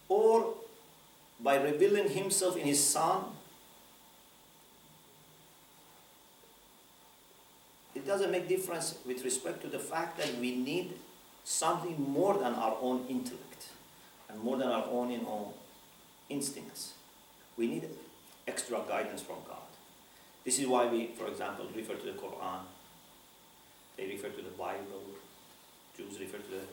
or 0.08 0.54
by 1.40 1.56
revealing 1.56 2.08
himself 2.08 2.56
in 2.56 2.66
his 2.66 2.82
son, 2.82 3.24
it 7.94 8.06
doesn't 8.06 8.30
make 8.30 8.48
difference 8.48 8.98
with 9.06 9.24
respect 9.24 9.62
to 9.62 9.68
the 9.68 9.78
fact 9.78 10.18
that 10.18 10.36
we 10.38 10.56
need 10.56 10.94
something 11.44 12.00
more 12.00 12.34
than 12.34 12.54
our 12.54 12.76
own 12.80 13.04
intellect 13.08 13.68
and 14.28 14.40
more 14.40 14.56
than 14.56 14.68
our 14.68 14.86
own 14.90 15.10
know, 15.22 15.52
instincts. 16.28 16.94
We 17.56 17.66
need 17.66 17.88
extra 18.46 18.80
guidance 18.88 19.22
from 19.22 19.36
God. 19.46 19.58
This 20.44 20.58
is 20.58 20.66
why 20.66 20.86
we, 20.86 21.06
for 21.06 21.26
example, 21.26 21.66
refer 21.74 21.94
to 21.94 22.04
the 22.04 22.12
Quran. 22.12 22.60
They 23.96 24.06
refer 24.06 24.28
to 24.28 24.42
the 24.42 24.50
Bible. 24.50 25.04
Jews 25.96 26.18
refer 26.18 26.38
to 26.38 26.50
the 26.50 26.66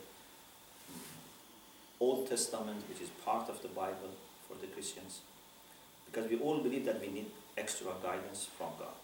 Old 2.00 2.28
Testament, 2.28 2.82
which 2.88 3.00
is 3.00 3.08
part 3.24 3.48
of 3.48 3.62
the 3.62 3.68
Bible 3.68 4.10
for 4.48 4.54
the 4.60 4.66
Christians. 4.66 5.20
Because 6.10 6.28
we 6.28 6.36
all 6.38 6.58
believe 6.58 6.84
that 6.84 7.00
we 7.00 7.08
need 7.08 7.26
extra 7.56 7.92
guidance 8.02 8.48
from 8.58 8.70
God. 8.78 8.98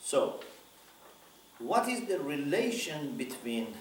So, 0.00 0.40
what 1.58 1.88
is 1.88 2.06
the 2.06 2.20
relation 2.20 3.16
between 3.16 3.74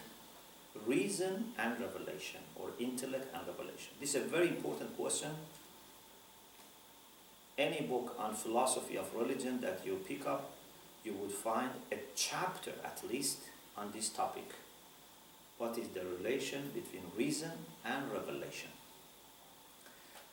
reason 0.86 1.53
and 1.60 1.79
revelation, 1.79 2.41
or 2.56 2.70
intellect 2.79 3.27
and 3.36 3.46
revelation? 3.46 3.91
This 4.00 4.15
is 4.15 4.24
a 4.24 4.27
very 4.27 4.48
important 4.48 4.96
question 4.98 5.32
any 7.58 7.82
book 7.82 8.16
on 8.20 8.34
philosophy 8.34 8.98
of 8.98 9.14
religion 9.16 9.60
that 9.62 9.82
you 9.86 10.00
pick 10.08 10.28
up, 10.28 10.52
you 11.04 11.14
would 11.14 11.32
find 11.32 11.72
a 11.92 11.98
chapter 12.16 12.74
at 12.84 13.02
least 13.10 13.40
on 13.78 13.92
this 13.94 14.10
topic. 14.10 14.52
What 15.58 15.78
is 15.78 15.88
the 15.90 16.02
relation 16.06 16.72
between 16.74 17.04
reason 17.18 17.52
and 17.84 18.12
revelation? 18.12 18.70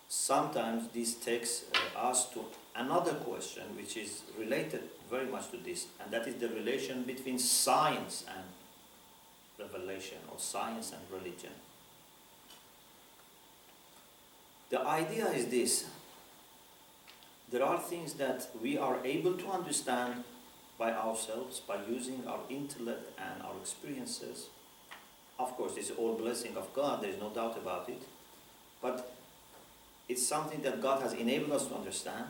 Sometimes 0.08 0.88
this 0.92 1.14
takes 1.14 1.64
uh, 1.96 1.98
us 1.98 2.30
to 2.30 2.44
another 2.76 3.14
question 3.14 3.64
which 3.76 3.96
is 3.96 4.22
related 4.38 4.82
very 5.10 5.26
much 5.26 5.50
to 5.50 5.56
this, 5.56 5.86
and 6.00 6.10
that 6.12 6.26
is 6.28 6.34
the 6.36 6.48
relation 6.48 7.02
between 7.02 7.38
science 7.38 8.24
and 8.28 8.44
revelation, 9.58 10.18
or 10.30 10.38
science 10.38 10.92
and 10.92 11.00
religion. 11.10 11.50
The 14.70 14.80
idea 14.86 15.28
is 15.30 15.46
this 15.46 15.86
there 17.54 17.62
are 17.64 17.78
things 17.78 18.14
that 18.14 18.48
we 18.60 18.76
are 18.76 18.98
able 19.04 19.34
to 19.34 19.48
understand 19.48 20.24
by 20.76 20.90
ourselves, 20.90 21.60
by 21.60 21.78
using 21.88 22.26
our 22.26 22.40
intellect 22.50 23.16
and 23.16 23.40
our 23.42 23.54
experiences. 23.62 24.48
Of 25.38 25.56
course, 25.56 25.76
it's 25.76 25.92
all 25.92 26.14
blessing 26.14 26.56
of 26.56 26.74
God, 26.74 27.00
there 27.00 27.10
is 27.10 27.20
no 27.20 27.30
doubt 27.30 27.56
about 27.56 27.88
it. 27.88 28.02
But 28.82 29.14
it's 30.08 30.26
something 30.26 30.62
that 30.62 30.82
God 30.82 31.00
has 31.02 31.12
enabled 31.12 31.52
us 31.52 31.66
to 31.68 31.76
understand. 31.76 32.24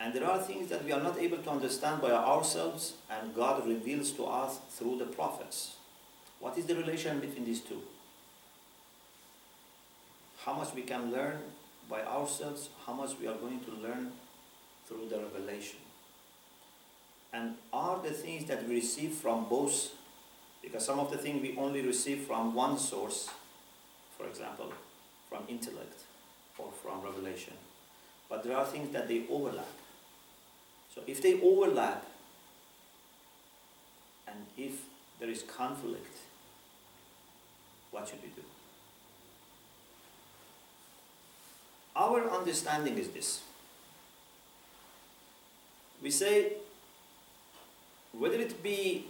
And 0.00 0.14
there 0.14 0.24
are 0.24 0.38
things 0.38 0.70
that 0.70 0.86
we 0.86 0.92
are 0.92 1.02
not 1.02 1.18
able 1.18 1.38
to 1.38 1.50
understand 1.50 2.00
by 2.00 2.12
ourselves, 2.12 2.94
and 3.10 3.34
God 3.34 3.66
reveals 3.66 4.10
to 4.12 4.24
us 4.24 4.58
through 4.70 5.00
the 5.00 5.04
prophets. 5.04 5.76
What 6.40 6.56
is 6.56 6.64
the 6.64 6.76
relation 6.76 7.20
between 7.20 7.44
these 7.44 7.60
two? 7.60 7.82
How 10.46 10.54
much 10.54 10.72
we 10.74 10.80
can 10.80 11.12
learn 11.12 11.40
by 11.88 12.02
ourselves 12.02 12.68
how 12.86 12.92
much 12.92 13.10
we 13.20 13.26
are 13.26 13.36
going 13.36 13.60
to 13.60 13.70
learn 13.86 14.12
through 14.86 15.08
the 15.10 15.18
revelation. 15.18 15.78
And 17.32 17.54
are 17.72 18.00
the 18.02 18.10
things 18.10 18.44
that 18.46 18.66
we 18.68 18.76
receive 18.76 19.12
from 19.12 19.46
both 19.48 19.90
Because 20.64 20.86
some 20.86 20.98
of 20.98 21.10
the 21.10 21.18
things 21.18 21.42
we 21.42 21.54
only 21.58 21.82
receive 21.82 22.20
from 22.20 22.54
one 22.54 22.78
source, 22.78 23.28
for 24.16 24.26
example, 24.26 24.72
from 25.28 25.42
intellect 25.46 26.00
or 26.58 26.70
from 26.82 27.02
revelation. 27.02 27.52
But 28.30 28.44
there 28.44 28.56
are 28.56 28.64
things 28.64 28.90
that 28.92 29.06
they 29.06 29.24
overlap. 29.30 29.68
So 30.94 31.02
if 31.06 31.20
they 31.20 31.40
overlap, 31.42 32.06
and 34.26 34.38
if 34.56 34.80
there 35.20 35.28
is 35.28 35.42
conflict, 35.42 36.16
what 37.90 38.08
should 38.08 38.22
we 38.22 38.28
do? 38.28 38.53
Our 41.96 42.28
understanding 42.30 42.98
is 42.98 43.08
this. 43.08 43.42
We 46.02 46.10
say, 46.10 46.54
whether 48.12 48.36
it 48.36 48.62
be 48.62 49.06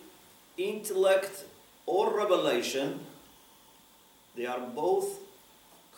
intellect 0.56 1.44
or 1.86 2.14
revelation, 2.16 3.00
they 4.36 4.46
are 4.46 4.60
both 4.60 5.18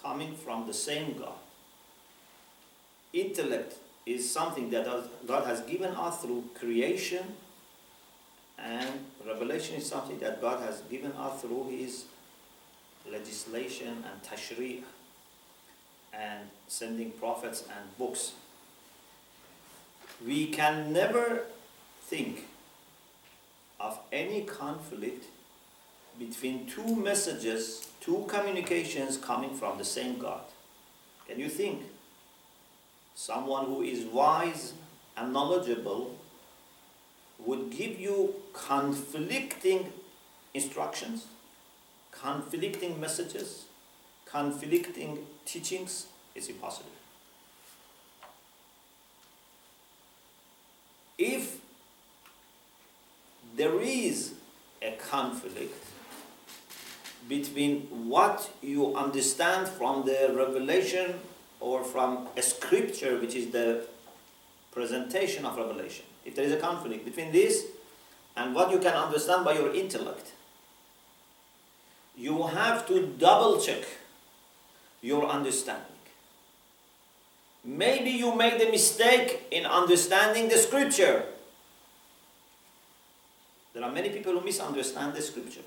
coming 0.02 0.34
from 0.34 0.66
the 0.66 0.74
same 0.74 1.18
God. 1.18 1.38
Intellect 3.12 3.74
is 4.04 4.30
something 4.30 4.70
that 4.70 4.86
God 5.26 5.46
has 5.46 5.60
given 5.62 5.92
us 5.94 6.20
through 6.22 6.44
creation, 6.54 7.34
and 8.58 8.88
revelation 9.26 9.76
is 9.76 9.86
something 9.86 10.18
that 10.20 10.40
God 10.40 10.60
has 10.60 10.80
given 10.82 11.12
us 11.12 11.42
through 11.42 11.68
His 11.70 12.04
legislation 13.10 14.04
and 14.08 14.22
tashri' 14.22 14.82
and 16.18 16.48
sending 16.68 17.10
prophets 17.12 17.62
and 17.62 17.98
books. 17.98 18.32
We 20.24 20.46
can 20.46 20.92
never 20.92 21.42
think 22.02 22.46
of 23.78 23.98
any 24.10 24.42
conflict 24.42 25.26
between 26.18 26.66
two 26.66 26.96
messages, 26.96 27.88
two 28.00 28.24
communications 28.28 29.18
coming 29.18 29.54
from 29.54 29.76
the 29.78 29.84
same 29.84 30.18
God. 30.18 30.40
Can 31.28 31.38
you 31.38 31.48
think? 31.48 31.82
Someone 33.14 33.66
who 33.66 33.82
is 33.82 34.04
wise 34.04 34.74
and 35.16 35.32
knowledgeable 35.32 36.16
would 37.38 37.70
give 37.70 37.98
you 38.00 38.34
conflicting 38.52 39.92
instructions, 40.54 41.26
conflicting 42.12 42.98
messages, 43.00 43.64
conflicting 44.30 45.18
teachings. 45.44 46.06
is 46.34 46.48
impossible. 46.48 46.90
If 51.18 51.58
there 53.56 53.80
is 53.80 54.34
a 54.82 54.92
conflict 54.92 55.82
between 57.28 57.82
what 58.08 58.50
you 58.62 58.94
understand 58.94 59.68
from 59.68 60.04
the 60.04 60.32
revelation 60.36 61.14
or 61.58 61.82
from 61.82 62.28
a 62.36 62.42
scripture, 62.42 63.18
which 63.18 63.34
is 63.34 63.50
the 63.50 63.86
presentation 64.72 65.44
of 65.46 65.56
revelation. 65.56 66.04
If 66.24 66.36
there 66.36 66.44
is 66.44 66.52
a 66.52 66.58
conflict 66.58 67.04
between 67.04 67.32
this 67.32 67.64
and 68.36 68.54
what 68.54 68.70
you 68.70 68.78
can 68.78 68.94
understand 68.94 69.44
by 69.44 69.54
your 69.54 69.74
intellect, 69.74 70.32
you 72.16 72.46
have 72.46 72.86
to 72.88 73.06
double 73.18 73.58
check 73.60 73.84
your 75.06 75.24
understanding. 75.26 75.84
Maybe 77.64 78.10
you 78.10 78.34
made 78.34 78.60
a 78.60 78.70
mistake 78.70 79.46
in 79.50 79.64
understanding 79.64 80.48
the 80.48 80.58
scripture. 80.58 81.24
There 83.72 83.84
are 83.84 83.92
many 83.92 84.10
people 84.10 84.32
who 84.32 84.40
misunderstand 84.40 85.14
the 85.14 85.22
scripture. 85.22 85.66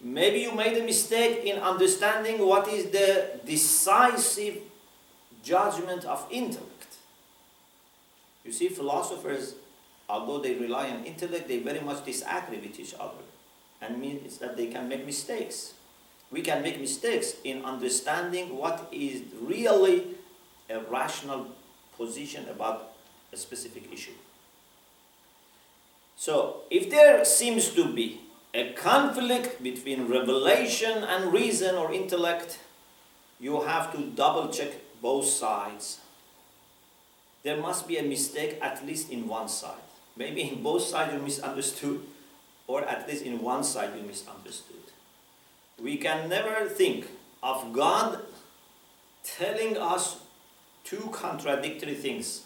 Maybe 0.00 0.40
you 0.40 0.52
made 0.52 0.76
a 0.76 0.84
mistake 0.84 1.44
in 1.44 1.58
understanding 1.58 2.44
what 2.44 2.66
is 2.66 2.90
the 2.90 3.40
decisive 3.46 4.58
judgment 5.44 6.04
of 6.04 6.26
intellect. 6.30 6.96
You 8.44 8.50
see, 8.50 8.68
philosophers, 8.68 9.54
although 10.08 10.40
they 10.40 10.54
rely 10.54 10.90
on 10.90 11.04
intellect, 11.04 11.46
they 11.46 11.60
very 11.60 11.80
much 11.80 12.04
disagree 12.04 12.58
with 12.58 12.78
each 12.80 12.94
other. 12.98 13.22
And 13.80 14.00
means 14.00 14.38
that 14.38 14.56
they 14.56 14.66
can 14.66 14.88
make 14.88 15.06
mistakes. 15.06 15.74
We 16.32 16.40
can 16.40 16.62
make 16.62 16.80
mistakes 16.80 17.36
in 17.44 17.62
understanding 17.64 18.56
what 18.56 18.88
is 18.90 19.22
really 19.38 20.16
a 20.70 20.80
rational 20.80 21.48
position 21.98 22.48
about 22.48 22.92
a 23.32 23.36
specific 23.36 23.92
issue. 23.92 24.16
So, 26.16 26.62
if 26.70 26.88
there 26.88 27.24
seems 27.24 27.70
to 27.70 27.84
be 27.92 28.20
a 28.54 28.72
conflict 28.72 29.62
between 29.62 30.08
revelation 30.08 31.04
and 31.04 31.32
reason 31.32 31.74
or 31.74 31.92
intellect, 31.92 32.60
you 33.38 33.60
have 33.62 33.92
to 33.92 33.98
double 33.98 34.48
check 34.48 34.70
both 35.02 35.26
sides. 35.26 35.98
There 37.42 37.60
must 37.60 37.88
be 37.88 37.98
a 37.98 38.02
mistake 38.02 38.58
at 38.62 38.86
least 38.86 39.10
in 39.10 39.26
one 39.26 39.48
side. 39.48 39.82
Maybe 40.16 40.42
in 40.42 40.62
both 40.62 40.82
sides 40.82 41.12
you 41.12 41.18
misunderstood, 41.18 42.00
or 42.66 42.84
at 42.84 43.08
least 43.08 43.24
in 43.24 43.42
one 43.42 43.64
side 43.64 43.90
you 43.96 44.02
misunderstood. 44.06 44.81
We 45.82 45.96
can 45.96 46.28
never 46.28 46.68
think 46.68 47.06
of 47.42 47.72
God 47.72 48.20
telling 49.24 49.76
us 49.76 50.20
two 50.84 51.08
contradictory 51.12 51.94
things 51.94 52.42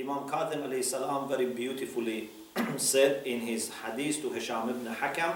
Imam 0.00 0.26
Kadhim 0.28 0.62
alayhi 0.66 0.82
salam 0.82 1.28
very 1.28 1.46
beautifully 1.46 2.30
said 2.76 3.26
in 3.26 3.40
his 3.40 3.70
hadith 3.82 4.22
to 4.22 4.30
Hisham 4.32 4.70
ibn 4.70 4.86
Hakam, 4.94 5.34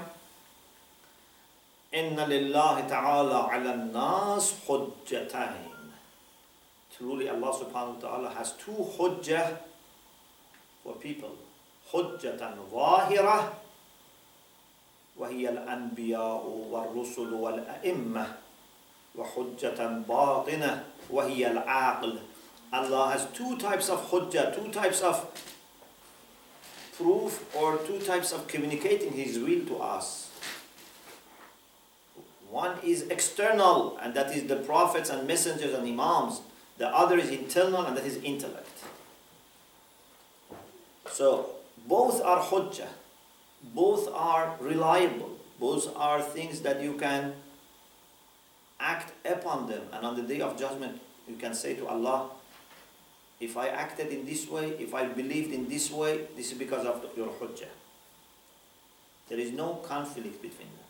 Inna 1.92 2.24
lillahi 2.26 2.88
ta'ala 2.88 3.50
ala 3.52 3.76
nas 3.92 4.54
hujjatain. 4.66 5.68
Truly 6.96 7.28
Allah 7.28 7.52
subhanahu 7.52 7.96
wa 7.96 8.00
ta'ala 8.00 8.30
has 8.30 8.52
two 8.52 8.72
hujjah 8.96 9.58
for 10.82 10.94
people. 10.94 11.36
Hujjatan 11.92 12.56
zahira 12.72 13.52
وهي 15.17 15.49
الأنبياء 15.49 16.45
والرسل 16.71 17.33
والأئمة 17.33 18.25
وحجة 19.15 19.79
باطنة 20.07 20.83
وهي 21.09 21.51
العاقل 21.51 22.19
Allah 22.71 23.09
has 23.17 23.25
two 23.33 23.57
types 23.57 23.89
of 23.89 24.11
hujjah, 24.11 24.53
two 24.55 24.69
types 24.71 25.01
of 25.01 25.25
proof 26.95 27.55
or 27.55 27.77
two 27.77 27.99
types 27.99 28.31
of 28.31 28.47
communicating 28.47 29.13
His 29.13 29.39
will 29.39 29.65
to 29.65 29.77
us. 29.77 30.29
One 32.49 32.77
is 32.83 33.03
external, 33.09 33.97
and 33.97 34.13
that 34.13 34.35
is 34.35 34.47
the 34.47 34.57
prophets 34.57 35.09
and 35.09 35.27
messengers 35.27 35.73
and 35.73 35.87
imams. 35.87 36.41
The 36.77 36.87
other 36.87 37.17
is 37.17 37.29
internal, 37.29 37.85
and 37.85 37.97
that 37.97 38.05
is 38.05 38.17
intellect. 38.17 38.83
So, 41.09 41.49
both 41.87 42.21
are 42.21 42.39
hujjah. 42.39 42.87
Both 43.72 44.08
are 44.12 44.56
reliable. 44.60 45.38
Both 45.58 45.94
are 45.96 46.20
things 46.20 46.60
that 46.60 46.82
you 46.82 46.94
can 46.94 47.34
act 48.78 49.12
upon 49.24 49.68
them. 49.68 49.82
And 49.92 50.04
on 50.04 50.16
the 50.16 50.22
day 50.22 50.40
of 50.40 50.58
judgment, 50.58 51.00
you 51.28 51.36
can 51.36 51.54
say 51.54 51.74
to 51.74 51.86
Allah, 51.86 52.30
if 53.40 53.56
I 53.56 53.68
acted 53.68 54.08
in 54.08 54.26
this 54.26 54.48
way, 54.48 54.70
if 54.78 54.94
I 54.94 55.06
believed 55.06 55.52
in 55.52 55.68
this 55.68 55.90
way, 55.90 56.26
this 56.36 56.52
is 56.52 56.58
because 56.58 56.86
of 56.86 57.04
your 57.16 57.28
hujjah. 57.28 57.72
There 59.28 59.38
is 59.38 59.52
no 59.52 59.74
conflict 59.76 60.42
between 60.42 60.68
them. 60.68 60.88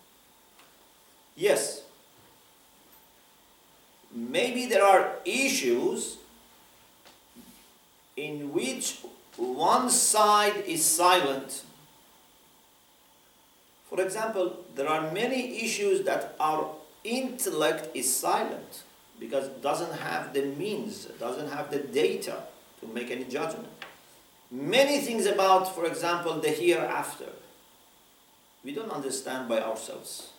Yes, 1.37 1.83
maybe 4.15 4.67
there 4.67 4.85
are 4.85 5.17
issues 5.25 6.19
in 8.17 8.53
which 8.53 9.01
one 9.37 9.91
side 9.91 10.65
is 10.67 10.85
silent. 10.85 11.65
For 13.95 14.03
example, 14.03 14.57
there 14.75 14.89
are 14.89 15.13
many 15.13 15.63
issues 15.63 16.05
that 16.05 16.35
our 16.41 16.69
intellect 17.05 17.95
is 17.95 18.13
silent 18.13 18.83
because 19.21 19.45
it 19.45 19.63
doesn't 19.63 19.93
have 19.93 20.35
the 20.35 20.47
means, 20.47 21.05
doesn't 21.21 21.49
have 21.49 21.71
the 21.71 21.79
data 21.79 22.43
to 22.81 22.89
make 22.89 23.13
any 23.13 23.23
judgment. 23.23 23.69
Many 24.51 24.99
things 24.99 25.27
about, 25.27 25.73
for 25.73 25.87
example, 25.87 26.41
the 26.41 26.49
hereafter, 26.49 27.29
we 28.65 28.75
don't 28.75 28.91
understand 28.91 29.49
by 29.49 29.61
ourselves. 29.61 30.31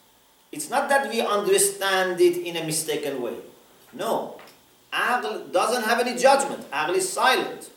It's 0.51 0.69
not 0.69 0.89
that 0.89 1.09
we 1.09 1.21
understand 1.21 2.19
it 2.19 2.35
in 2.35 2.57
a 2.57 2.65
mistaken 2.65 3.21
way. 3.21 3.37
No. 3.93 4.35
Aql 4.91 5.49
doesn't 5.53 5.83
have 5.83 6.05
any 6.05 6.17
judgment. 6.19 6.69
Aql 6.71 6.95
is 6.95 7.07
silent. 7.07 7.69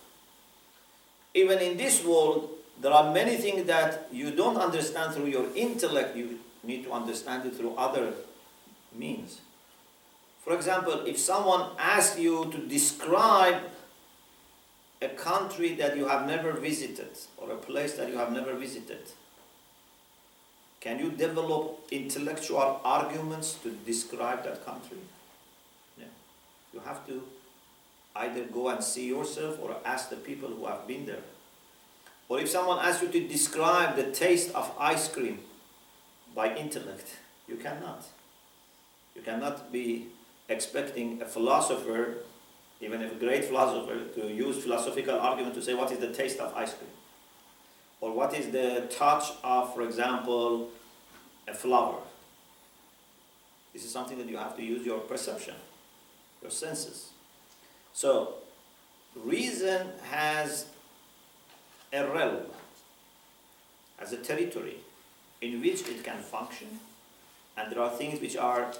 Even 1.35 1.61
in 1.61 1.77
this 1.77 2.05
world, 2.05 2.58
there 2.81 2.93
are 2.93 3.13
many 3.13 3.37
things 3.37 3.65
that 3.67 4.09
you 4.13 4.31
don't 4.31 4.57
understand 4.57 5.15
through 5.15 5.27
your 5.27 5.47
intellect. 5.55 6.17
You 6.17 6.39
need 6.63 6.85
to 6.85 6.93
understand 6.93 7.47
it 7.47 7.57
through 7.57 7.75
other 7.77 8.13
means. 8.95 9.41
For 10.41 10.55
example, 10.55 11.05
if 11.07 11.19
someone 11.19 11.71
asks 11.79 12.19
you 12.19 12.51
to 12.51 12.59
describe 12.59 13.63
a 15.03 15.09
country 15.09 15.75
that 15.75 15.97
you 15.97 16.09
have 16.09 16.27
never 16.27 16.53
visited 16.53 17.11
or 17.37 17.53
a 17.53 17.57
place 17.57 17.95
that 17.95 18.09
you 18.09 18.17
have 18.17 18.33
never 18.33 18.55
visited, 18.55 19.01
can 20.81 20.99
you 20.99 21.11
develop 21.11 21.81
intellectual 21.91 22.81
arguments 22.85 23.55
to 23.63 23.71
describe 23.85 24.45
that 24.45 24.65
country? 24.65 24.99
No. 25.99 26.05
You 26.73 26.81
have 26.81 27.07
to 27.09 27.23
either 28.17 28.45
go 28.45 28.69
and 28.69 28.83
see 28.83 29.09
yourself 29.09 29.59
or 29.61 29.77
ask 29.85 30.11
the 30.11 30.17
people 30.17 30.49
who 30.49 30.67
have 30.67 30.87
been 30.87 31.07
there. 31.07 31.23
Or 32.29 32.39
if 32.41 32.49
someone 32.49 32.79
asks 32.79 33.03
you 33.03 33.09
to 33.09 33.27
describe 33.27 33.97
the 33.97 34.11
taste 34.11 34.55
of 34.55 34.71
ice 34.79 35.09
cream 35.09 35.41
by 36.35 36.55
intellect, 36.55 37.17
you 37.49 37.57
cannot. 37.57 38.05
You 39.15 39.23
cannot 39.23 39.73
be 39.73 40.09
expecting 40.49 41.23
a 41.23 41.25
philosopher, 41.25 42.19
even 42.81 43.03
a 43.03 43.09
great 43.15 43.45
philosopher, 43.47 44.05
to 44.15 44.29
use 44.29 44.63
philosophical 44.63 45.19
argument 45.19 45.55
to 45.55 45.63
say 45.63 45.75
what 45.75 45.91
is 45.91 45.99
the 45.99 46.13
taste 46.13 46.39
of 46.39 46.55
ice 46.55 46.75
cream. 46.75 46.91
Or 48.01 48.13
what 48.13 48.39
is 48.39 48.51
the 48.51 48.87
touch 48.91 49.33
of, 49.43 49.75
for 49.75 49.83
example, 49.83 50.69
a 51.49 51.55
flower. 51.55 51.99
This 53.73 53.85
is 53.85 53.91
something 53.91 54.19
that 54.19 54.29
you 54.29 54.37
have 54.37 54.57
to 54.57 54.63
use 54.63 54.85
your 54.85 55.01
perception, 55.01 55.55
your 56.43 56.51
senses. 56.51 57.11
So, 57.93 58.35
reason 59.17 59.89
has 60.11 60.67
a 61.93 62.07
realm, 62.07 62.47
as 63.99 64.13
a 64.13 64.17
territory 64.17 64.77
in 65.41 65.61
which 65.61 65.89
it 65.89 66.03
can 66.05 66.19
function, 66.19 66.81
and 67.57 67.73
there 67.73 67.81
are 67.81 67.91
things 67.91 68.21
which 68.21 68.37
are 68.37 68.73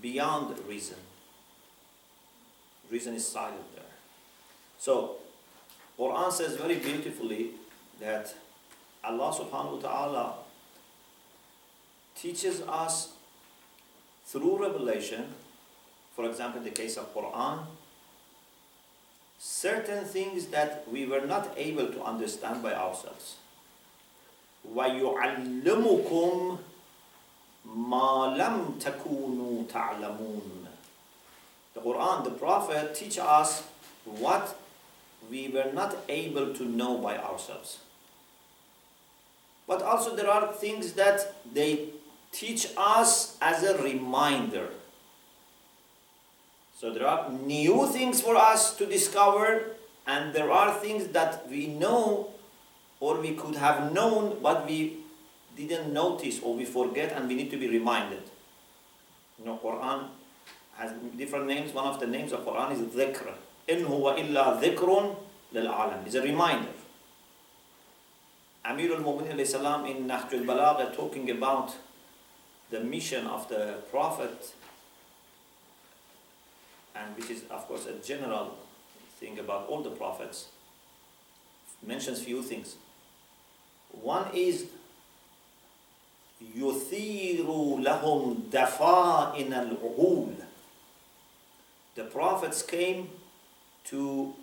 beyond 0.00 0.56
reason. 0.68 0.96
Reason 2.90 3.14
is 3.14 3.26
silent 3.26 3.74
there. 3.74 3.84
So, 4.78 5.16
Quran 5.98 6.32
says 6.32 6.56
very 6.56 6.76
beautifully 6.76 7.50
that 8.00 8.34
Allah 9.02 9.32
subhanahu 9.32 9.82
wa 9.82 9.88
ta'ala 9.88 10.34
teaches 12.14 12.62
us 12.62 13.12
through 14.24 14.62
revelation, 14.62 15.34
for 16.14 16.24
example, 16.28 16.58
in 16.58 16.64
the 16.64 16.70
case 16.70 16.96
of 16.96 17.14
Quran, 17.14 17.64
certain 19.39 20.05
things 20.05 20.47
that 20.47 20.85
we 20.91 21.05
were 21.05 21.25
not 21.25 21.51
able 21.57 21.87
to 21.87 22.03
understand 22.03 22.63
by 22.63 22.73
ourselves. 22.73 23.35
وَيُعَلِّمُكُمْ 24.73 26.57
مَا 27.67 28.37
لَمْ 28.37 28.79
تَكُونُوا 28.79 29.67
تَعْلَمُونَ 29.67 30.67
The 31.73 31.81
Quran, 31.81 32.23
the 32.23 32.31
Prophet 32.31 32.95
teach 32.95 33.17
us 33.19 33.63
what 34.05 34.57
we 35.29 35.47
were 35.47 35.71
not 35.73 35.97
able 36.09 36.53
to 36.53 36.63
know 36.65 36.97
by 36.97 37.17
ourselves. 37.17 37.79
But 39.67 39.81
also 39.81 40.15
there 40.15 40.29
are 40.29 40.51
things 40.51 40.93
that 40.93 41.35
they 41.53 41.89
teach 42.31 42.67
us 42.75 43.37
as 43.41 43.63
a 43.63 43.81
reminder. 43.81 44.69
So 46.79 46.93
there 46.93 47.07
are 47.07 47.31
new 47.31 47.87
things 47.87 48.21
for 48.21 48.35
us 48.35 48.75
to 48.77 48.85
discover, 48.85 49.77
and 50.05 50.33
there 50.33 50.51
are 50.51 50.73
things 50.73 51.07
that 51.09 51.49
we 51.49 51.67
know 51.67 52.29
or 52.99 53.19
we 53.19 53.33
could 53.35 53.55
have 53.55 53.93
known, 53.93 54.39
but 54.41 54.65
we 54.65 54.97
didn't 55.55 55.93
notice 55.93 56.39
or 56.41 56.55
we 56.55 56.65
forget, 56.65 57.11
and 57.11 57.27
we 57.27 57.35
need 57.35 57.51
to 57.51 57.57
be 57.57 57.67
reminded. 57.67 58.23
You 59.39 59.45
know, 59.45 59.59
Quran 59.63 60.07
has 60.77 60.91
different 61.17 61.47
names. 61.47 61.73
One 61.73 61.85
of 61.85 61.99
the 61.99 62.07
names 62.07 62.31
of 62.31 62.45
Quran 62.45 62.71
is 62.71 62.79
dhikr. 62.79 63.33
إن 63.69 63.85
هو 63.85 64.15
إلا 64.17 64.61
ذكر 64.61 65.15
للعالم. 65.53 66.05
It's 66.05 66.15
a 66.15 66.21
reminder. 66.21 66.73
Amir 68.65 68.93
al-Mu'minin 68.93 69.39
in 69.89 70.07
Nahj 70.07 70.33
al-Balagha 70.33 70.95
talking 70.95 71.29
about 71.29 71.75
the 72.69 72.79
mission 72.79 73.27
of 73.27 73.47
the 73.49 73.75
Prophet, 73.91 74.53
and 76.97 77.15
which 77.15 77.29
is, 77.29 77.43
of 77.49 77.67
course, 77.67 77.85
a 77.85 77.93
general 78.05 78.57
thing 79.19 79.39
about 79.39 79.67
all 79.67 79.81
the 79.81 79.89
prophets, 79.89 80.47
mentions 81.85 82.21
few 82.21 82.41
things. 82.41 82.75
One 83.91 84.27
is 84.33 84.67
يثير 86.55 87.45
لهم 87.79 88.49
دفائن 88.51 89.53
العقول. 89.53 90.35
The 91.95 92.03
prophets 92.03 92.61
came 92.63 93.09
to 93.85 94.33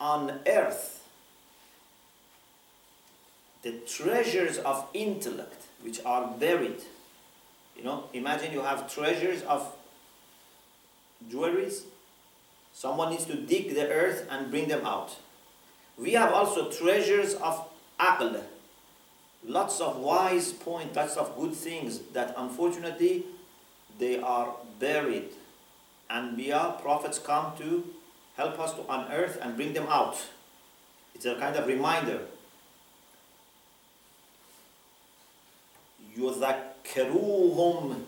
unearth 0.00 1.04
the 3.62 3.72
treasures 3.86 4.58
of 4.58 4.86
intellect 4.94 5.62
which 5.82 6.00
are 6.04 6.26
buried 6.38 6.82
you 7.76 7.84
know, 7.84 8.04
imagine 8.12 8.52
you 8.52 8.62
have 8.62 8.92
treasures 8.92 9.42
of 9.42 9.72
jewelries. 11.28 11.82
Someone 12.72 13.10
needs 13.10 13.24
to 13.26 13.36
dig 13.36 13.74
the 13.74 13.88
earth 13.88 14.26
and 14.30 14.50
bring 14.50 14.68
them 14.68 14.84
out. 14.84 15.16
We 15.98 16.12
have 16.12 16.32
also 16.32 16.70
treasures 16.70 17.34
of 17.34 17.68
aql, 17.98 18.42
lots 19.44 19.80
of 19.80 19.96
wise 19.96 20.52
points, 20.52 20.94
lots 20.94 21.16
of 21.16 21.34
good 21.36 21.54
things 21.54 21.98
that 22.12 22.34
unfortunately 22.36 23.24
they 23.98 24.20
are 24.20 24.54
buried. 24.78 25.30
And 26.10 26.36
via 26.36 26.76
prophets 26.82 27.18
come 27.18 27.56
to 27.58 27.84
help 28.36 28.60
us 28.60 28.74
to 28.74 28.82
unearth 28.88 29.38
and 29.40 29.56
bring 29.56 29.72
them 29.72 29.86
out. 29.88 30.18
It's 31.14 31.24
a 31.24 31.34
kind 31.36 31.56
of 31.56 31.66
reminder. 31.66 32.20
يذكروهم 36.16 38.04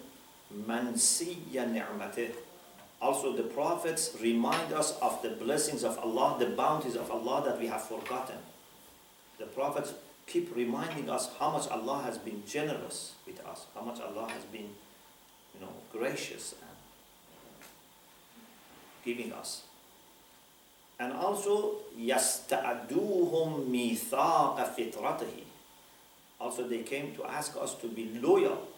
منسي 0.68 1.36
نعمته 1.54 2.28
also 3.02 3.32
the 3.36 3.44
prophets 3.44 4.16
remind 4.20 4.72
us 4.72 4.98
of 5.00 5.22
the 5.22 5.30
blessings 5.30 5.84
of 5.84 5.98
Allah, 5.98 6.36
the 6.38 6.46
bounties 6.46 6.96
of 6.96 7.10
Allah 7.10 7.42
that 7.46 7.60
we 7.60 7.66
have 7.66 7.82
forgotten. 7.82 8.36
The 9.38 9.46
prophets 9.46 9.94
keep 10.26 10.54
reminding 10.54 11.08
us 11.08 11.30
how 11.38 11.50
much 11.50 11.68
Allah 11.68 12.02
has 12.04 12.18
been 12.18 12.42
generous 12.46 13.14
with 13.26 13.44
us, 13.46 13.66
how 13.74 13.82
much 13.82 14.00
Allah 14.00 14.28
has 14.30 14.44
been, 14.44 14.70
you 15.54 15.60
know, 15.60 15.72
gracious 15.92 16.54
and 16.60 16.76
giving 19.04 19.32
us. 19.32 19.62
And 21.00 21.12
also, 21.12 21.76
يَسْتَعْدُوهُمْ 21.98 23.68
مِيثَاقَ 23.70 24.74
فِطْرَتِهِ 24.76 25.44
also, 26.40 26.68
they 26.68 26.82
came 26.82 27.14
to 27.16 27.24
ask 27.24 27.56
us 27.60 27.74
to 27.76 27.88
be 27.88 28.10
loyal 28.20 28.68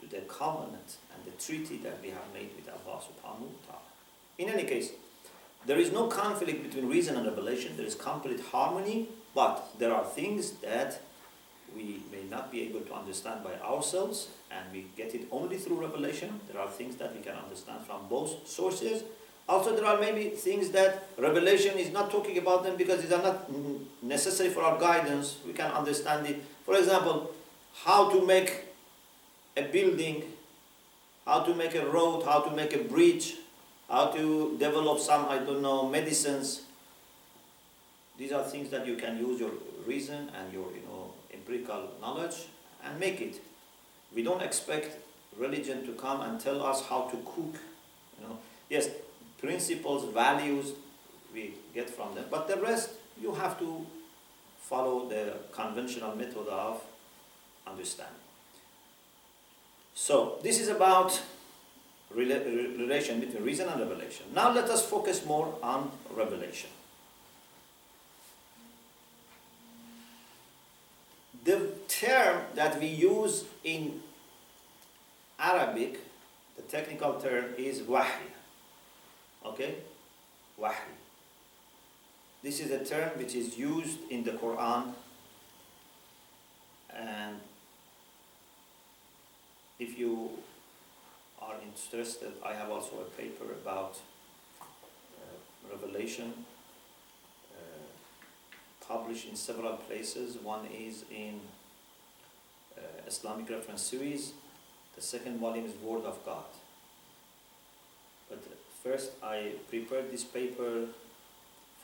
to 0.00 0.06
the 0.06 0.20
covenant 0.22 0.96
and 1.14 1.24
the 1.24 1.36
treaty 1.42 1.78
that 1.78 1.98
we 2.02 2.08
have 2.10 2.26
made 2.32 2.50
with 2.56 2.68
Allah 2.68 3.00
subhanahu 3.00 3.40
wa 3.40 3.60
ta'ala. 3.66 3.88
In 4.38 4.48
any 4.48 4.64
case, 4.64 4.92
there 5.66 5.78
is 5.78 5.92
no 5.92 6.06
conflict 6.06 6.62
between 6.62 6.88
reason 6.88 7.16
and 7.16 7.26
revelation. 7.26 7.76
There 7.76 7.86
is 7.86 7.94
complete 7.94 8.40
harmony, 8.40 9.08
but 9.34 9.68
there 9.78 9.92
are 9.92 10.04
things 10.04 10.52
that 10.62 11.00
we 11.76 12.00
may 12.10 12.22
not 12.30 12.50
be 12.50 12.62
able 12.62 12.80
to 12.80 12.94
understand 12.94 13.44
by 13.44 13.54
ourselves, 13.60 14.28
and 14.50 14.72
we 14.72 14.86
get 14.96 15.14
it 15.14 15.28
only 15.30 15.58
through 15.58 15.80
revelation. 15.80 16.40
There 16.50 16.60
are 16.60 16.68
things 16.68 16.96
that 16.96 17.14
we 17.14 17.20
can 17.20 17.34
understand 17.34 17.84
from 17.84 18.08
both 18.08 18.48
sources. 18.48 19.02
Also, 19.48 19.74
there 19.74 19.84
are 19.84 19.98
maybe 20.00 20.30
things 20.30 20.70
that 20.70 21.08
revelation 21.18 21.76
is 21.78 21.90
not 21.90 22.10
talking 22.10 22.38
about 22.38 22.64
them 22.64 22.76
because 22.76 23.02
these 23.02 23.12
are 23.12 23.22
not 23.22 23.50
necessary 24.02 24.50
for 24.50 24.62
our 24.62 24.78
guidance. 24.78 25.38
We 25.46 25.52
can 25.52 25.70
understand 25.72 26.26
it 26.26 26.42
for 26.68 26.76
example, 26.76 27.30
how 27.86 28.10
to 28.10 28.26
make 28.26 28.67
a 29.58 29.62
building, 29.72 30.24
how 31.26 31.40
to 31.40 31.54
make 31.54 31.74
a 31.74 31.86
road, 31.86 32.24
how 32.24 32.40
to 32.40 32.50
make 32.54 32.74
a 32.74 32.78
bridge, 32.78 33.34
how 33.88 34.06
to 34.06 34.56
develop 34.58 34.98
some, 34.98 35.26
I 35.28 35.38
don't 35.38 35.62
know, 35.62 35.88
medicines. 35.88 36.62
These 38.18 38.32
are 38.32 38.42
things 38.44 38.70
that 38.70 38.86
you 38.86 38.96
can 38.96 39.18
use 39.18 39.40
your 39.40 39.52
reason 39.86 40.30
and 40.38 40.52
your, 40.52 40.70
you 40.72 40.82
know, 40.86 41.12
empirical 41.32 41.90
knowledge 42.00 42.46
and 42.84 42.98
make 42.98 43.20
it. 43.20 43.40
We 44.14 44.22
don't 44.22 44.42
expect 44.42 44.96
religion 45.36 45.86
to 45.86 45.92
come 45.92 46.20
and 46.22 46.40
tell 46.40 46.62
us 46.62 46.84
how 46.86 47.02
to 47.02 47.16
cook, 47.16 47.54
you 48.18 48.26
know. 48.26 48.38
Yes, 48.68 48.88
principles, 49.40 50.12
values, 50.12 50.72
we 51.32 51.54
get 51.74 51.88
from 51.88 52.14
them, 52.14 52.24
but 52.30 52.48
the 52.48 52.56
rest 52.56 52.90
you 53.20 53.32
have 53.34 53.58
to 53.58 53.86
follow 54.60 55.08
the 55.08 55.34
conventional 55.52 56.14
method 56.14 56.46
of 56.48 56.82
understanding. 57.66 58.17
So 60.00 60.38
this 60.44 60.60
is 60.60 60.68
about 60.68 61.20
relation 62.14 63.18
between 63.18 63.42
reason 63.42 63.68
and 63.68 63.80
revelation. 63.80 64.26
Now 64.32 64.52
let 64.52 64.70
us 64.70 64.86
focus 64.86 65.26
more 65.26 65.52
on 65.60 65.90
revelation. 66.14 66.70
The 71.44 71.72
term 71.88 72.42
that 72.54 72.78
we 72.80 72.86
use 72.86 73.44
in 73.64 74.00
Arabic, 75.36 75.98
the 76.56 76.62
technical 76.62 77.14
term 77.20 77.46
is 77.58 77.80
wahy. 77.82 78.30
Okay? 79.44 79.74
Wahy. 80.58 80.94
this 82.42 82.60
is 82.60 82.70
a 82.70 82.84
term 82.84 83.10
which 83.18 83.34
is 83.34 83.58
used 83.58 83.98
in 84.10 84.22
the 84.22 84.32
Quran 84.32 84.92
and 86.94 87.40
if 89.78 89.98
you 89.98 90.30
are 91.40 91.54
interested, 91.64 92.32
I 92.44 92.54
have 92.54 92.70
also 92.70 92.96
a 93.00 93.20
paper 93.20 93.44
about 93.62 93.98
uh, 94.60 94.64
Revelation 95.70 96.32
uh, 97.52 98.86
published 98.86 99.28
in 99.28 99.36
several 99.36 99.76
places. 99.76 100.36
One 100.36 100.66
is 100.66 101.04
in 101.10 101.40
uh, 102.76 102.80
Islamic 103.06 103.48
Reference 103.50 103.82
Series, 103.82 104.32
the 104.96 105.02
second 105.02 105.38
volume 105.38 105.66
is 105.66 105.74
Word 105.76 106.04
of 106.04 106.24
God. 106.24 106.44
But 108.28 108.42
first, 108.82 109.12
I 109.22 109.52
prepared 109.70 110.10
this 110.10 110.24
paper 110.24 110.86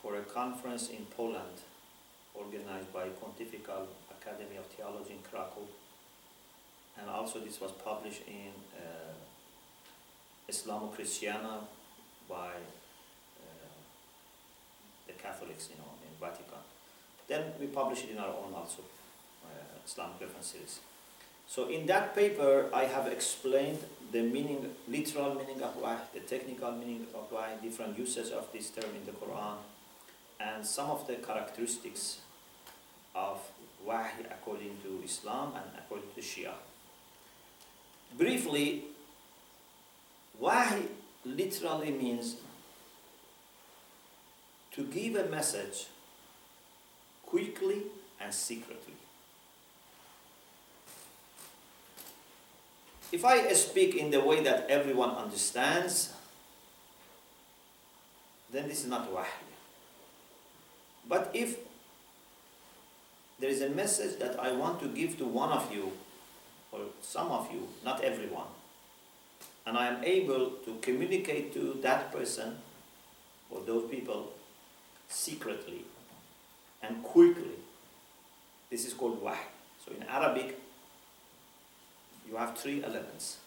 for 0.01 0.17
a 0.17 0.21
conference 0.21 0.89
in 0.89 1.05
Poland 1.17 1.63
organized 2.33 2.91
by 2.93 3.07
Pontifical 3.21 3.87
Academy 4.11 4.57
of 4.57 4.65
Theology 4.65 5.13
in 5.13 5.19
Krakow. 5.31 5.65
And 6.99 7.09
also 7.09 7.39
this 7.39 7.59
was 7.59 7.71
published 7.71 8.21
in 8.27 8.53
uh, 8.77 9.13
Islamochristiana 10.49 11.59
by 12.29 12.55
uh, 13.41 13.69
the 15.07 15.13
Catholics, 15.13 15.69
you 15.71 15.77
know, 15.77 15.91
in 16.03 16.13
Vatican. 16.19 16.63
Then 17.27 17.53
we 17.59 17.67
published 17.67 18.05
it 18.05 18.11
in 18.11 18.17
our 18.17 18.29
own 18.29 18.53
also, 18.55 18.81
uh, 19.43 19.47
Islamic 19.85 20.21
reference 20.21 20.47
series. 20.47 20.79
So 21.47 21.69
in 21.69 21.85
that 21.87 22.15
paper, 22.15 22.69
I 22.73 22.85
have 22.85 23.07
explained 23.07 23.79
the 24.11 24.21
meaning, 24.21 24.71
literal 24.87 25.35
meaning 25.35 25.61
of 25.61 25.75
wahy, 25.75 25.99
the 26.13 26.21
technical 26.21 26.71
meaning 26.71 27.07
of 27.13 27.29
wahy, 27.31 27.61
different 27.61 27.97
uses 27.97 28.31
of 28.31 28.51
this 28.51 28.69
term 28.69 28.89
in 28.95 29.05
the 29.05 29.11
Quran, 29.11 29.57
and 30.39 30.65
some 30.65 30.89
of 30.89 31.05
the 31.07 31.15
characteristics 31.15 32.19
of 33.13 33.39
wahy 33.85 34.25
according 34.29 34.77
to 34.83 35.01
Islam 35.03 35.53
and 35.55 35.65
according 35.77 36.09
to 36.15 36.21
Shia. 36.21 36.53
Briefly, 38.17 38.85
wahy 40.39 40.87
literally 41.25 41.91
means 41.91 42.37
to 44.71 44.83
give 44.83 45.15
a 45.15 45.25
message 45.25 45.87
quickly 47.25 47.83
and 48.21 48.33
secretly. 48.33 48.93
If 53.11 53.23
I 53.23 53.51
speak 53.53 53.95
in 53.95 54.11
the 54.11 54.19
way 54.19 54.43
that 54.43 54.69
everyone 54.69 55.11
understands, 55.11 56.13
then 58.51 58.67
this 58.67 58.83
is 58.83 58.89
not 58.89 59.11
wahy. 59.11 59.27
But 61.07 61.31
if 61.33 61.57
there 63.39 63.49
is 63.49 63.61
a 63.61 63.69
message 63.69 64.19
that 64.19 64.39
I 64.39 64.51
want 64.51 64.79
to 64.81 64.87
give 64.87 65.17
to 65.19 65.25
one 65.25 65.51
of 65.51 65.71
you, 65.71 65.91
or 66.75 66.85
some 67.01 67.31
of 67.31 67.51
you, 67.51 67.67
not 67.83 68.03
everyone, 68.03 68.47
and 69.65 69.77
I 69.77 69.87
am 69.87 70.03
able 70.03 70.51
to 70.65 70.77
communicate 70.81 71.53
to 71.53 71.79
that 71.81 72.11
person 72.11 72.57
or 73.49 73.61
those 73.65 73.89
people 73.89 74.33
secretly 75.07 75.85
and 76.81 77.01
quickly, 77.03 77.55
this 78.69 78.85
is 78.85 78.93
called 78.93 79.21
wahy. 79.23 79.37
So 79.83 79.91
in 79.95 80.03
Arabic, 80.03 80.59
you 82.27 82.35
have 82.35 82.57
three 82.57 82.83
elements 82.83 83.37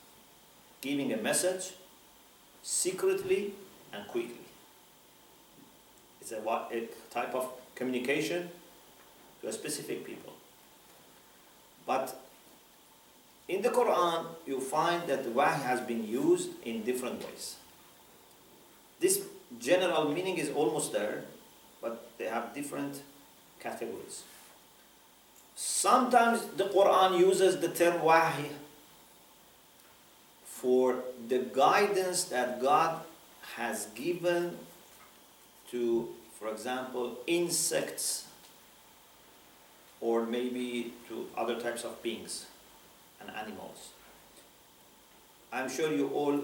giving 0.81 1.12
a 1.12 1.17
message 1.17 1.73
secretly 2.62 3.55
and 3.93 4.07
quickly. 4.09 4.47
It's 6.21 6.33
a, 6.33 6.38
a 6.38 6.88
type 7.11 7.35
of 7.35 7.51
communication 7.75 8.51
to 9.41 9.49
a 9.49 9.53
specific 9.53 10.05
people. 10.05 10.33
But 11.87 12.21
in 13.48 13.62
the 13.62 13.70
Quran, 13.70 14.26
you 14.46 14.61
find 14.61 15.08
that 15.08 15.24
wahy 15.24 15.62
has 15.62 15.80
been 15.80 16.06
used 16.06 16.50
in 16.64 16.84
different 16.84 17.24
ways. 17.24 17.56
This 19.00 19.24
general 19.58 20.12
meaning 20.12 20.37
is 20.37 20.50
almost 20.50 20.92
there, 20.92 21.24
but 21.80 22.11
they 22.18 22.26
have 22.26 22.54
different 22.54 23.02
categories. 23.58 24.22
Sometimes 25.56 26.44
the 26.56 26.64
Quran 26.64 27.18
uses 27.18 27.58
the 27.58 27.68
term 27.68 28.02
wahy 28.02 28.50
for 30.44 31.02
the 31.28 31.38
guidance 31.38 32.24
that 32.24 32.61
God 32.61 33.00
has 33.56 33.87
given 33.94 34.58
to, 35.70 36.08
for 36.38 36.48
example, 36.48 37.18
insects 37.26 38.26
or 40.00 40.26
maybe 40.26 40.92
to 41.08 41.28
other 41.37 41.58
types 41.58 41.82
of 41.82 42.02
beings 42.02 42.46
and 43.21 43.30
animals. 43.36 43.89
I'm 45.52 45.69
sure 45.69 45.91
you 45.91 46.10
all 46.10 46.39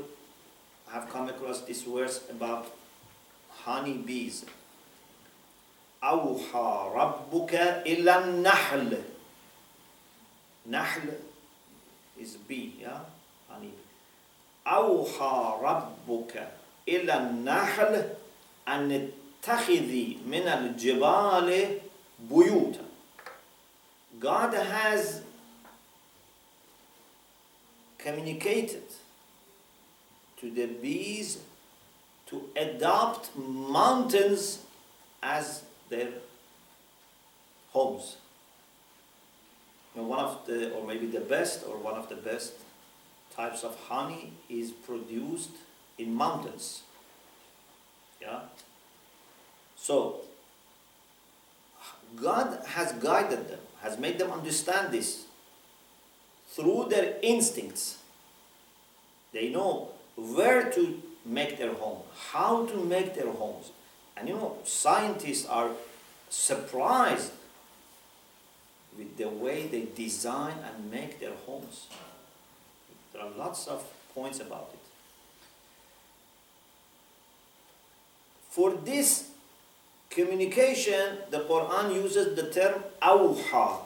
have 0.92 1.10
come 1.10 1.30
across 1.30 1.62
this 1.62 1.84
verse 1.84 2.24
about 2.30 2.68
honey 3.66 3.98
bees. 3.98 4.46
أوحى 6.04 6.92
ربك 6.96 7.54
إلى 7.86 8.18
النحل 8.18 9.04
Nahl 10.66 11.02
is 12.20 12.38
bee, 12.48 12.76
yeah? 12.80 13.00
Honey 13.50 13.68
bee. 13.68 13.90
أوحى 14.68 15.58
ربك 15.62 16.48
إلى 16.88 17.18
النحل 17.18 18.10
أن 18.68 19.10
اتخذي 19.44 20.18
من 20.26 20.48
الجبال 20.48 21.80
بيوتا 22.20 22.86
God 24.20 24.54
has 24.54 25.22
communicated 28.05 28.85
to 30.37 30.51
the 30.51 30.67
bees 30.67 31.39
to 32.27 32.43
adopt 32.55 33.37
mountains 33.37 34.61
as 35.23 35.63
their 35.89 36.09
homes. 37.71 38.17
one 39.95 40.19
of 40.19 40.45
the, 40.47 40.73
or 40.73 40.87
maybe 40.87 41.07
the 41.07 41.21
best, 41.21 41.65
or 41.69 41.77
one 41.79 41.95
of 41.95 42.09
the 42.09 42.17
best 42.17 42.53
types 43.35 43.63
of 43.63 43.79
honey 43.89 44.33
is 44.49 44.71
produced 44.71 45.51
in 45.99 46.13
mountains. 46.15 46.83
Yeah? 48.21 48.41
So, 49.77 50.21
God 52.17 52.61
has 52.67 52.93
guided 52.93 53.49
them, 53.49 53.61
has 53.83 53.99
made 53.99 54.19
them 54.19 54.31
understand 54.31 54.93
this 54.93 55.27
through 56.55 56.87
their 56.89 57.17
instincts. 57.23 57.99
They 59.33 59.49
know 59.51 59.91
where 60.17 60.71
to 60.71 61.03
make 61.25 61.59
their 61.59 61.75
home, 61.75 62.03
how 62.31 62.67
to 62.67 62.77
make 62.77 63.15
their 63.15 63.31
homes. 63.31 63.71
And 64.17 64.29
you 64.29 64.35
know, 64.35 64.59
scientists 64.65 65.47
are 65.47 65.71
surprised 66.31 67.33
with 68.97 69.17
the 69.17 69.29
way 69.29 69.67
they 69.67 69.87
design 69.97 70.55
and 70.65 70.91
make 70.91 71.19
their 71.19 71.35
homes. 71.47 71.89
There 73.13 73.23
are 73.23 73.31
lots 73.37 73.67
of 73.67 73.83
points 74.15 74.39
about 74.39 74.71
it. 74.73 74.79
For 78.51 78.71
this 78.85 79.31
communication, 80.11 81.19
the 81.31 81.41
Quran 81.41 81.95
uses 81.95 82.37
the 82.37 82.51
term 82.51 82.85
awha. 83.03 83.79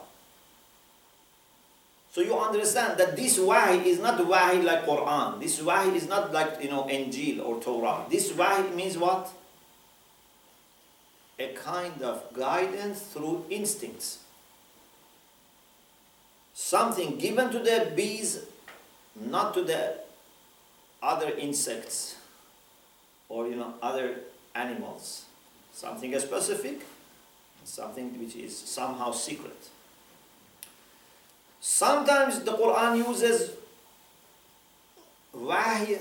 So 2.10 2.22
you 2.22 2.36
understand 2.36 2.98
that 2.98 3.16
this 3.16 3.38
wahi 3.38 3.84
is 3.86 4.00
not 4.00 4.24
wahi 4.26 4.62
like 4.62 4.86
Quran. 4.86 5.40
This 5.40 5.60
wahi 5.60 5.94
is 5.94 6.08
not 6.08 6.32
like, 6.32 6.62
you 6.62 6.70
know, 6.70 6.84
Injil 6.84 7.44
or 7.44 7.60
Torah. 7.60 8.04
This 8.10 8.32
wahi 8.32 8.74
means 8.74 8.96
what? 8.96 9.30
A 11.38 11.52
kind 11.52 12.02
of 12.02 12.32
guidance 12.32 13.02
through 13.02 13.44
instincts. 13.50 14.18
Something 16.54 17.18
given 17.18 17.50
to 17.50 17.60
the 17.60 17.92
bees 17.94 18.40
not 19.14 19.54
to 19.54 19.62
the 19.62 19.94
other 21.02 21.30
insects 21.30 22.16
or 23.28 23.46
you 23.46 23.56
know 23.56 23.74
other 23.82 24.20
animals 24.54 25.24
something 25.72 26.18
specific 26.18 26.80
something 27.64 28.18
which 28.20 28.34
is 28.34 28.56
somehow 28.56 29.12
secret 29.12 29.68
sometimes 31.60 32.40
the 32.40 32.52
quran 32.52 32.98
uses 32.98 33.52
wahy 35.34 35.98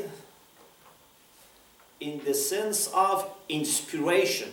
in 2.00 2.22
the 2.24 2.34
sense 2.34 2.88
of 2.94 3.30
inspiration 3.50 4.52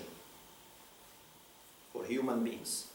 for 1.93 2.05
human 2.05 2.43
beings. 2.43 2.87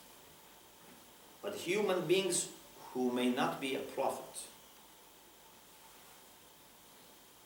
But 1.41 1.55
human 1.55 2.05
beings 2.05 2.49
who 2.93 3.11
may 3.11 3.29
not 3.29 3.61
be 3.61 3.75
a 3.75 3.79
prophet. 3.79 4.43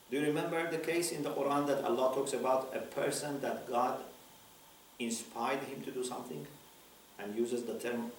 Do 0.09 0.19
you 0.19 0.25
remember 0.25 0.69
the 0.69 0.77
case 0.77 1.11
in 1.11 1.23
the 1.23 1.31
Quran 1.31 1.67
that 1.67 1.83
Allah 1.83 2.13
talks 2.13 2.33
about 2.33 2.73
a 2.73 2.79
person 2.79 3.41
that 3.41 3.69
God 3.69 3.97
inspired 4.99 5.63
him 5.63 5.81
to 5.83 5.91
do 5.91 6.03
something 6.03 6.45
and 7.19 7.35
uses 7.35 7.63
the 7.63 7.75
term 7.79 8.11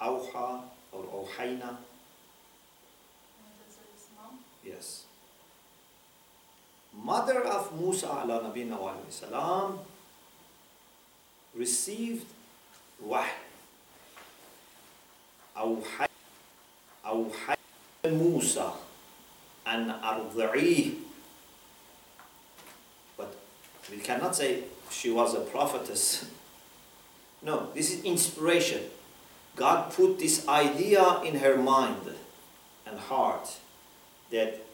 awha 0.00 0.62
or 0.91 1.03
awhayna. 1.03 1.77
And 1.77 3.53
that's 3.59 3.77
his 3.77 4.07
mom. 4.15 4.39
Yes. 4.63 5.03
Mother 6.93 7.43
of 7.43 7.79
Musa 7.79 8.07
ala 8.07 8.41
nabina 8.41 8.79
wa 8.79 8.91
alayhi 8.93 9.11
salam 9.11 9.79
received 11.55 12.25
wahy. 13.03 13.29
أوحي 15.57 16.07
أوحي 17.05 17.55
موسى 18.05 18.71
أن 19.67 19.89
أرضعيه 19.89 20.91
But 23.17 23.33
we 23.89 23.97
cannot 23.97 24.35
say 24.35 24.63
she 24.91 25.09
was 25.09 25.33
a 25.33 25.39
prophetess. 25.41 26.25
No, 27.41 27.69
this 27.73 27.91
is 27.91 28.03
inspiration. 28.03 28.83
God 29.56 29.92
put 29.92 30.18
this 30.18 30.48
idea 30.48 31.20
in 31.22 31.38
her 31.40 31.56
mind 31.56 32.10
and 32.86 32.98
heart 32.98 33.50
that 34.30 34.64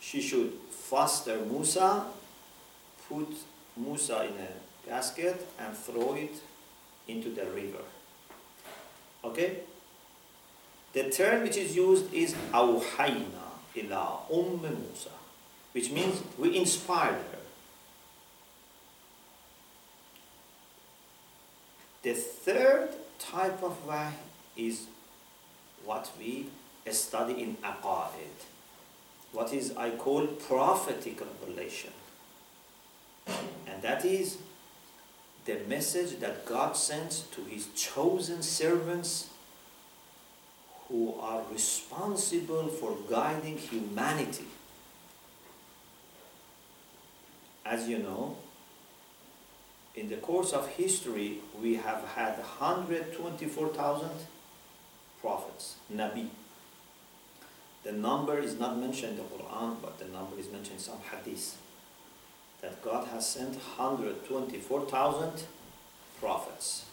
she 0.00 0.20
should 0.20 0.52
foster 0.70 1.38
Musa, 1.40 2.04
put 3.08 3.28
Musa 3.76 4.24
in 4.24 4.34
a 4.34 4.88
casket 4.88 5.46
and 5.58 5.76
throw 5.76 6.14
it 6.14 6.34
into 7.06 7.30
the 7.30 7.44
river. 7.46 7.84
Okay? 9.24 9.58
The 10.92 11.10
term 11.10 11.42
which 11.42 11.56
is 11.56 11.74
used 11.76 12.12
is 12.12 12.34
awhayna 12.52 13.48
ila 13.76 14.20
umm 14.32 14.60
Musa, 14.60 15.10
which 15.72 15.90
means 15.90 16.22
we 16.38 16.56
inspired 16.56 17.14
her. 17.32 17.38
The 22.02 22.14
third 22.14 22.90
type 23.18 23.62
of 23.62 23.76
wahy 23.86 24.12
is 24.56 24.86
what 25.84 26.10
we 26.18 26.46
study 26.90 27.42
in 27.42 27.56
aqaid. 27.56 28.38
What 29.32 29.52
is 29.52 29.76
I 29.76 29.90
call 29.90 30.26
prophetic 30.26 31.20
revelation. 31.20 31.92
And 33.26 33.82
that 33.82 34.04
is 34.04 34.38
the 35.44 35.58
message 35.68 36.18
that 36.20 36.46
God 36.46 36.76
sends 36.76 37.22
to 37.32 37.42
his 37.44 37.68
chosen 37.74 38.42
servants 38.42 39.28
who 40.88 41.14
are 41.20 41.42
responsible 41.52 42.68
for 42.68 42.96
guiding 43.10 43.58
humanity. 43.58 44.46
As 47.64 47.86
you 47.86 47.98
know, 47.98 48.36
in 49.98 50.08
the 50.08 50.16
course 50.16 50.52
of 50.52 50.68
history, 50.68 51.38
we 51.60 51.74
have 51.74 52.04
had 52.14 52.38
124,000 52.38 54.10
prophets, 55.20 55.74
Nabi. 55.92 56.28
The 57.82 57.92
number 57.92 58.38
is 58.38 58.58
not 58.58 58.78
mentioned 58.78 59.18
in 59.18 59.24
the 59.24 59.24
Quran, 59.24 59.76
but 59.82 59.98
the 59.98 60.04
number 60.04 60.38
is 60.38 60.50
mentioned 60.50 60.76
in 60.76 60.82
some 60.82 61.00
hadith. 61.10 61.58
That 62.60 62.80
God 62.82 63.08
has 63.08 63.28
sent 63.28 63.54
124,000 63.54 65.42
prophets. 66.20 66.84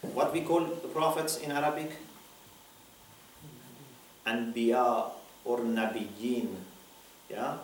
What 0.00 0.32
we 0.32 0.40
call 0.42 0.64
the 0.64 0.88
prophets 0.88 1.36
in 1.38 1.52
Arabic? 1.52 1.90
Anbiya 4.26 5.10
or 5.44 5.58
Nabiyyin. 5.58 6.48
Yeah? 7.28 7.56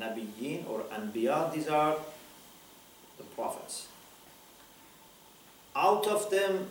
Nabiyyin 0.00 0.68
or 0.68 0.80
Anbiya, 0.96 1.52
these 1.52 1.68
are 1.68 1.96
the 3.18 3.24
prophets. 3.36 3.86
Out 5.76 6.06
of 6.06 6.30
them, 6.30 6.66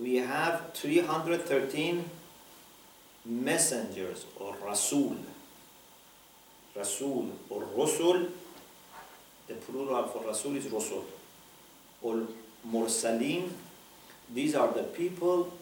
we 0.00 0.16
have 0.16 0.72
313 0.74 2.04
messengers 3.24 4.26
or 4.38 4.54
Rasul. 4.64 5.16
Rasul 6.76 7.32
or 7.50 7.62
Rusul, 7.76 8.28
the 9.48 9.54
plural 9.54 10.04
for 10.04 10.24
Rasul 10.24 10.56
is 10.56 10.66
Rusul. 10.66 11.04
Or 12.02 12.22
Mursaleen, 12.70 13.48
these 14.32 14.54
are 14.54 14.72
the 14.72 14.84
people 14.84 15.52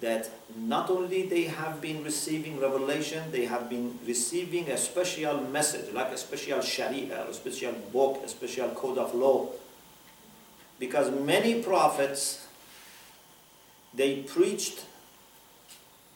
that 0.00 0.30
not 0.56 0.90
only 0.90 1.26
they 1.26 1.44
have 1.44 1.80
been 1.80 2.04
receiving 2.04 2.60
revelation, 2.60 3.30
they 3.32 3.46
have 3.46 3.70
been 3.70 3.98
receiving 4.06 4.68
a 4.70 4.76
special 4.76 5.40
message, 5.40 5.92
like 5.94 6.08
a 6.12 6.18
special 6.18 6.60
sharia, 6.60 7.26
a 7.26 7.32
special 7.32 7.72
book, 7.92 8.22
a 8.24 8.28
special 8.28 8.68
code 8.70 8.98
of 8.98 9.14
law. 9.14 9.48
Because 10.78 11.10
many 11.10 11.62
prophets, 11.62 12.46
they 13.94 14.22
preached 14.22 14.84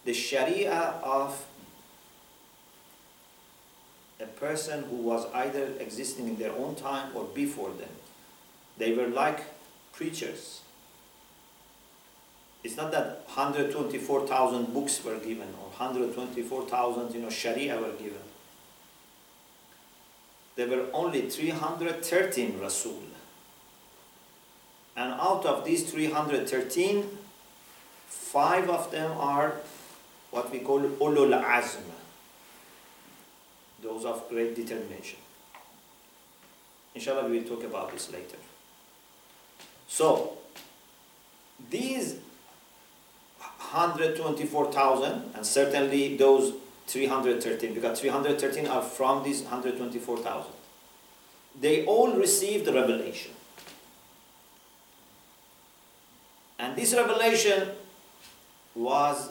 the 0.04 0.12
sharia 0.12 0.94
of 1.02 1.46
a 4.20 4.26
person 4.26 4.84
who 4.84 4.96
was 4.96 5.26
either 5.32 5.72
existing 5.78 6.28
in 6.28 6.36
their 6.36 6.52
own 6.52 6.74
time 6.74 7.10
or 7.14 7.24
before 7.24 7.70
them. 7.70 7.88
They 8.76 8.92
were 8.92 9.06
like 9.06 9.40
preachers. 9.92 10.59
It's 12.62 12.76
not 12.76 12.92
that 12.92 13.22
124,000 13.26 14.74
books 14.74 15.02
were 15.02 15.16
given 15.18 15.48
or 15.60 15.68
124,000 15.76 17.14
you 17.14 17.20
know, 17.20 17.30
Sharia 17.30 17.80
were 17.80 17.92
given. 17.92 18.20
There 20.56 20.68
were 20.68 20.86
only 20.92 21.22
313 21.30 22.58
Rasul. 22.60 23.02
And 24.96 25.12
out 25.12 25.46
of 25.46 25.64
these 25.64 25.90
313, 25.90 27.04
five 28.08 28.68
of 28.68 28.90
them 28.90 29.12
are 29.12 29.54
what 30.30 30.52
we 30.52 30.58
call 30.58 30.80
ulul 30.80 31.42
azm, 31.42 31.82
those 33.82 34.04
of 34.04 34.28
great 34.28 34.54
determination. 34.54 35.18
Inshallah, 36.94 37.28
we 37.28 37.38
will 37.38 37.48
talk 37.48 37.64
about 37.64 37.92
this 37.92 38.12
later. 38.12 38.36
So, 39.88 40.38
these 41.70 42.18
124,000, 43.72 45.30
and 45.34 45.46
certainly 45.46 46.16
those 46.16 46.54
313, 46.86 47.72
because 47.72 48.00
313 48.00 48.66
are 48.66 48.82
from 48.82 49.22
these 49.22 49.42
124,000, 49.42 50.50
they 51.60 51.84
all 51.84 52.12
received 52.12 52.64
the 52.64 52.72
revelation. 52.72 53.32
And 56.58 56.76
this 56.76 56.94
revelation 56.94 57.68
was 58.74 59.30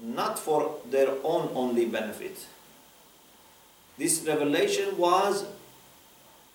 not 0.00 0.38
for 0.38 0.76
their 0.90 1.10
own 1.22 1.50
only 1.54 1.86
benefit. 1.86 2.46
This 3.96 4.24
revelation 4.26 4.96
was 4.98 5.46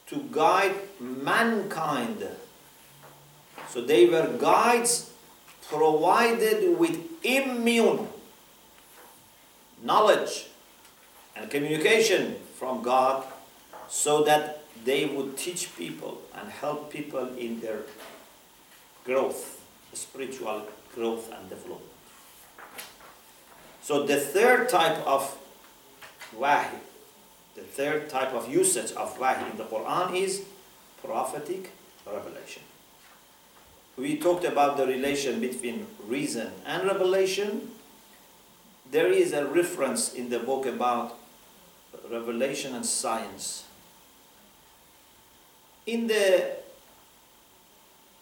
to 0.07 0.27
guide 0.31 0.75
mankind. 0.99 2.27
So 3.69 3.81
they 3.81 4.05
were 4.05 4.37
guides 4.37 5.12
provided 5.67 6.77
with 6.77 6.99
immune 7.23 8.07
knowledge 9.81 10.47
and 11.35 11.49
communication 11.49 12.35
from 12.55 12.81
God 12.81 13.23
so 13.87 14.23
that 14.23 14.63
they 14.85 15.05
would 15.05 15.37
teach 15.37 15.75
people 15.75 16.21
and 16.35 16.49
help 16.49 16.91
people 16.91 17.27
in 17.37 17.59
their 17.59 17.81
growth, 19.03 19.61
spiritual 19.93 20.67
growth 20.95 21.31
and 21.31 21.49
development. 21.49 21.91
So 23.81 24.03
the 24.03 24.19
third 24.19 24.69
type 24.69 25.05
of 25.05 25.37
wahi, 26.37 26.77
the 27.55 27.61
third 27.61 28.09
type 28.09 28.33
of 28.33 28.51
usage 28.51 28.91
of 28.93 29.19
wahi 29.19 29.51
in 29.51 29.57
the 29.57 29.65
Quran 29.65 30.15
is 30.15 30.43
prophetic 31.03 31.71
revelation. 32.05 32.63
We 33.95 34.17
talked 34.17 34.43
about 34.43 34.77
the 34.77 34.87
relation 34.87 35.39
between 35.39 35.85
reason 36.07 36.51
and 36.65 36.87
revelation. 36.87 37.69
There 38.89 39.11
is 39.11 39.33
a 39.33 39.45
reference 39.45 40.13
in 40.13 40.29
the 40.29 40.39
book 40.39 40.65
about 40.65 41.17
revelation 42.09 42.73
and 42.73 42.85
science. 42.85 43.65
In 45.85 46.07
the 46.07 46.57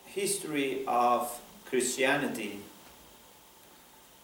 history 0.07 0.83
of 0.87 1.39
Christianity, 1.65 2.59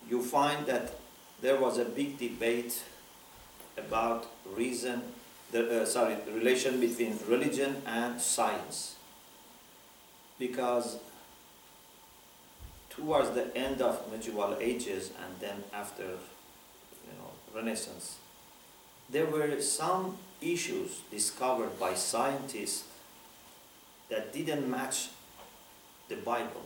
you 0.09 0.21
find 0.21 0.65
that 0.65 0.95
there 1.41 1.59
was 1.59 1.77
a 1.77 1.85
big 1.85 2.17
debate 2.17 2.83
about 3.77 4.25
reason, 4.55 5.01
the, 5.51 5.83
uh, 5.83 5.85
sorry, 5.85 6.15
the 6.25 6.31
relation 6.33 6.79
between 6.79 7.17
religion 7.27 7.81
and 7.85 8.19
science. 8.19 8.95
Because 10.39 10.97
towards 12.97 13.29
the 13.31 13.55
end 13.55 13.81
of 13.81 14.11
medieval 14.11 14.57
ages 14.59 15.11
and 15.23 15.39
then 15.39 15.63
after 15.71 16.03
you 16.03 17.13
know, 17.19 17.31
Renaissance, 17.55 18.17
there 19.09 19.25
were 19.25 19.61
some 19.61 20.17
issues 20.41 21.01
discovered 21.09 21.79
by 21.79 21.93
scientists 21.93 22.83
that 24.09 24.33
didn't 24.33 24.69
match 24.69 25.09
the 26.09 26.15
Bible. 26.15 26.65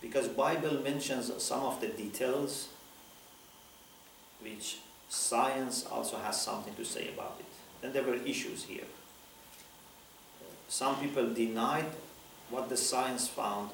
Because 0.00 0.28
Bible 0.28 0.80
mentions 0.82 1.30
some 1.42 1.62
of 1.62 1.80
the 1.80 1.88
details 1.88 2.68
which 4.40 4.78
science 5.08 5.86
also 5.86 6.16
has 6.18 6.40
something 6.40 6.74
to 6.74 6.84
say 6.84 7.08
about 7.08 7.36
it. 7.38 7.46
Then 7.80 7.92
there 7.92 8.02
were 8.02 8.14
issues 8.14 8.64
here. 8.64 8.86
Some 10.68 10.96
people 10.96 11.32
denied 11.32 11.86
what 12.50 12.68
the 12.68 12.76
science 12.76 13.28
found. 13.28 13.70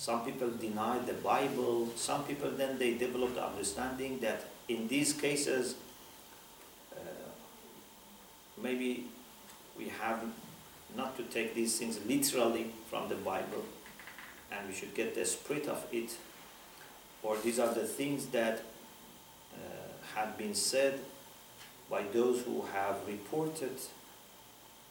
Some 0.00 0.24
people 0.24 0.48
deny 0.48 0.98
the 1.00 1.12
Bible. 1.12 1.90
Some 1.94 2.24
people 2.24 2.50
then 2.52 2.78
they 2.78 2.94
develop 2.94 3.34
the 3.34 3.44
understanding 3.44 4.18
that 4.20 4.44
in 4.66 4.88
these 4.88 5.12
cases, 5.12 5.74
uh, 6.96 7.00
maybe 8.56 9.08
we 9.76 9.88
have 10.00 10.24
not 10.96 11.18
to 11.18 11.24
take 11.24 11.54
these 11.54 11.78
things 11.78 12.00
literally 12.06 12.72
from 12.88 13.10
the 13.10 13.14
Bible, 13.16 13.62
and 14.50 14.66
we 14.66 14.74
should 14.74 14.94
get 14.94 15.14
the 15.14 15.26
spirit 15.26 15.66
of 15.66 15.86
it, 15.92 16.16
or 17.22 17.36
these 17.36 17.58
are 17.58 17.74
the 17.74 17.86
things 17.86 18.24
that 18.28 18.62
uh, 19.52 19.58
have 20.14 20.38
been 20.38 20.54
said 20.54 20.98
by 21.90 22.04
those 22.04 22.40
who 22.44 22.62
have 22.72 22.96
reported 23.06 23.76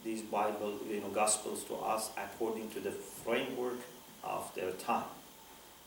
these 0.03 0.21
Bible, 0.21 0.77
you 0.87 1.01
know, 1.01 1.09
Gospels 1.09 1.63
to 1.63 1.77
us 1.77 2.11
according 2.15 2.69
to 2.69 2.79
the 2.79 2.91
framework 2.91 3.79
of 4.23 4.51
their 4.55 4.71
time. 4.71 5.05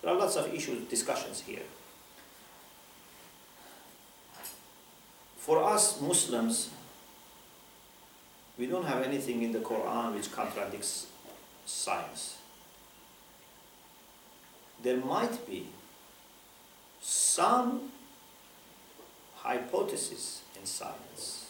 There 0.00 0.12
are 0.12 0.18
lots 0.18 0.36
of 0.36 0.52
issues, 0.52 0.84
discussions 0.88 1.40
here. 1.40 1.62
For 5.38 5.62
us 5.62 6.00
Muslims, 6.00 6.70
we 8.58 8.66
don't 8.66 8.84
have 8.84 9.02
anything 9.02 9.42
in 9.42 9.52
the 9.52 9.58
Quran 9.58 10.14
which 10.14 10.30
contradicts 10.30 11.06
science. 11.66 12.38
There 14.82 14.98
might 14.98 15.46
be 15.46 15.66
some 17.00 17.90
hypothesis 19.36 20.42
in 20.58 20.66
science 20.66 21.46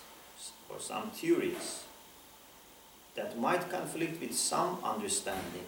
or 0.68 0.80
some 0.80 1.10
theories 1.10 1.84
that 3.14 3.38
might 3.38 3.70
conflict 3.70 4.20
with 4.20 4.34
some 4.34 4.78
understanding. 4.82 5.66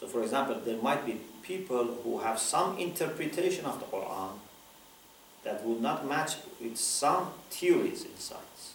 So, 0.00 0.06
for 0.06 0.22
example, 0.22 0.58
there 0.64 0.78
might 0.78 1.04
be 1.04 1.20
people 1.42 1.84
who 2.02 2.20
have 2.20 2.38
some 2.38 2.78
interpretation 2.78 3.66
of 3.66 3.78
the 3.80 3.84
Quran 3.84 4.30
that 5.44 5.62
would 5.62 5.82
not 5.82 6.08
match 6.08 6.36
with 6.58 6.78
some 6.78 7.28
theories 7.50 8.04
in 8.04 8.16
science. 8.16 8.72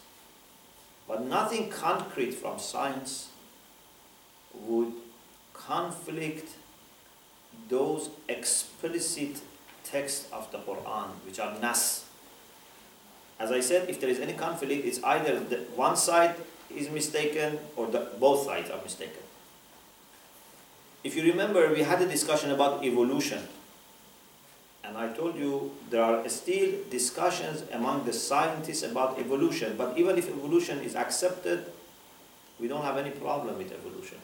But 1.08 1.24
nothing 1.24 1.68
concrete 1.68 2.32
from 2.32 2.60
science 2.60 3.28
would 4.54 4.92
conflict 5.52 6.50
those 7.68 8.10
explicit 8.28 9.40
texts 9.82 10.28
of 10.32 10.50
the 10.52 10.58
Quran, 10.58 11.08
which 11.24 11.40
are 11.40 11.58
nas. 11.58 12.04
As 13.40 13.50
I 13.50 13.60
said, 13.60 13.90
if 13.90 14.00
there 14.00 14.08
is 14.10 14.20
any 14.20 14.32
conflict, 14.32 14.84
it's 14.84 15.02
either 15.02 15.40
the 15.40 15.56
one 15.74 15.96
side 15.96 16.36
is 16.74 16.88
mistaken 16.88 17.58
or 17.74 17.88
the, 17.88 18.10
both 18.20 18.46
sides 18.46 18.70
are 18.70 18.80
mistaken. 18.82 19.25
If 21.06 21.14
you 21.14 21.22
remember, 21.22 21.72
we 21.72 21.82
had 21.82 22.02
a 22.02 22.08
discussion 22.08 22.50
about 22.50 22.84
evolution. 22.84 23.38
And 24.82 24.98
I 24.98 25.06
told 25.12 25.36
you 25.36 25.70
there 25.88 26.02
are 26.02 26.28
still 26.28 26.82
discussions 26.90 27.62
among 27.70 28.06
the 28.06 28.12
scientists 28.12 28.82
about 28.82 29.20
evolution. 29.20 29.76
But 29.78 29.96
even 29.96 30.18
if 30.18 30.28
evolution 30.28 30.80
is 30.80 30.96
accepted, 30.96 31.70
we 32.58 32.66
don't 32.66 32.82
have 32.82 32.96
any 32.96 33.10
problem 33.10 33.56
with 33.56 33.70
evolution. 33.70 34.18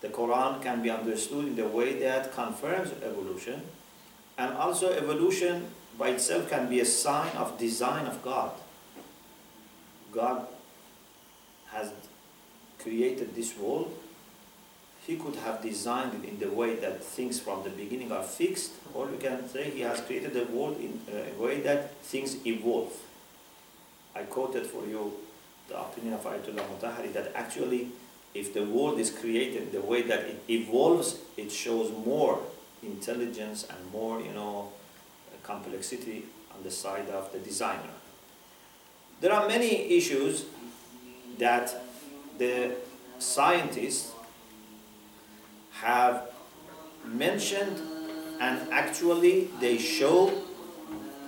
The 0.00 0.08
Quran 0.08 0.62
can 0.62 0.80
be 0.80 0.88
understood 0.88 1.44
in 1.44 1.56
the 1.56 1.68
way 1.68 1.98
that 1.98 2.32
confirms 2.32 2.92
evolution. 3.04 3.60
And 4.38 4.56
also 4.56 4.92
evolution 4.92 5.68
by 5.98 6.08
itself 6.16 6.48
can 6.48 6.70
be 6.70 6.80
a 6.80 6.86
sign 6.86 7.36
of 7.36 7.58
design 7.58 8.06
of 8.06 8.22
God. 8.22 8.52
God 10.10 10.46
has 11.68 11.92
created 12.78 13.34
this 13.34 13.54
world, 13.58 13.92
he 15.06 15.16
could 15.16 15.36
have 15.36 15.62
designed 15.62 16.14
it 16.14 16.28
in 16.28 16.38
the 16.38 16.48
way 16.48 16.76
that 16.76 17.02
things 17.04 17.40
from 17.40 17.64
the 17.64 17.70
beginning 17.70 18.12
are 18.12 18.22
fixed, 18.22 18.72
or 18.94 19.10
you 19.10 19.18
can 19.18 19.48
say 19.48 19.70
he 19.70 19.80
has 19.80 20.00
created 20.00 20.32
the 20.32 20.44
world 20.44 20.78
in 20.78 21.00
uh, 21.12 21.24
a 21.36 21.42
way 21.42 21.60
that 21.60 21.94
things 22.02 22.36
evolve. 22.46 22.92
I 24.14 24.22
quoted 24.22 24.66
for 24.66 24.86
you 24.86 25.12
the 25.68 25.80
opinion 25.80 26.14
of 26.14 26.22
Ayatollah 26.24 26.64
Mutahari 26.68 27.12
that 27.14 27.32
actually 27.34 27.88
if 28.34 28.54
the 28.54 28.64
world 28.64 28.98
is 28.98 29.10
created 29.10 29.72
the 29.72 29.80
way 29.80 30.02
that 30.02 30.20
it 30.20 30.42
evolves, 30.48 31.18
it 31.36 31.52
shows 31.52 31.90
more 32.04 32.40
intelligence 32.82 33.66
and 33.68 33.92
more, 33.92 34.20
you 34.20 34.32
know, 34.32 34.72
complexity 35.42 36.24
on 36.54 36.62
the 36.62 36.70
side 36.70 37.08
of 37.10 37.32
the 37.32 37.38
designer. 37.38 37.92
There 39.20 39.32
are 39.32 39.46
many 39.46 39.96
issues 39.96 40.46
that 41.38 41.82
the 42.38 42.74
scientists 43.18 44.12
have 45.82 46.30
mentioned 47.04 47.80
and 48.40 48.72
actually 48.72 49.50
they 49.60 49.78
show 49.78 50.32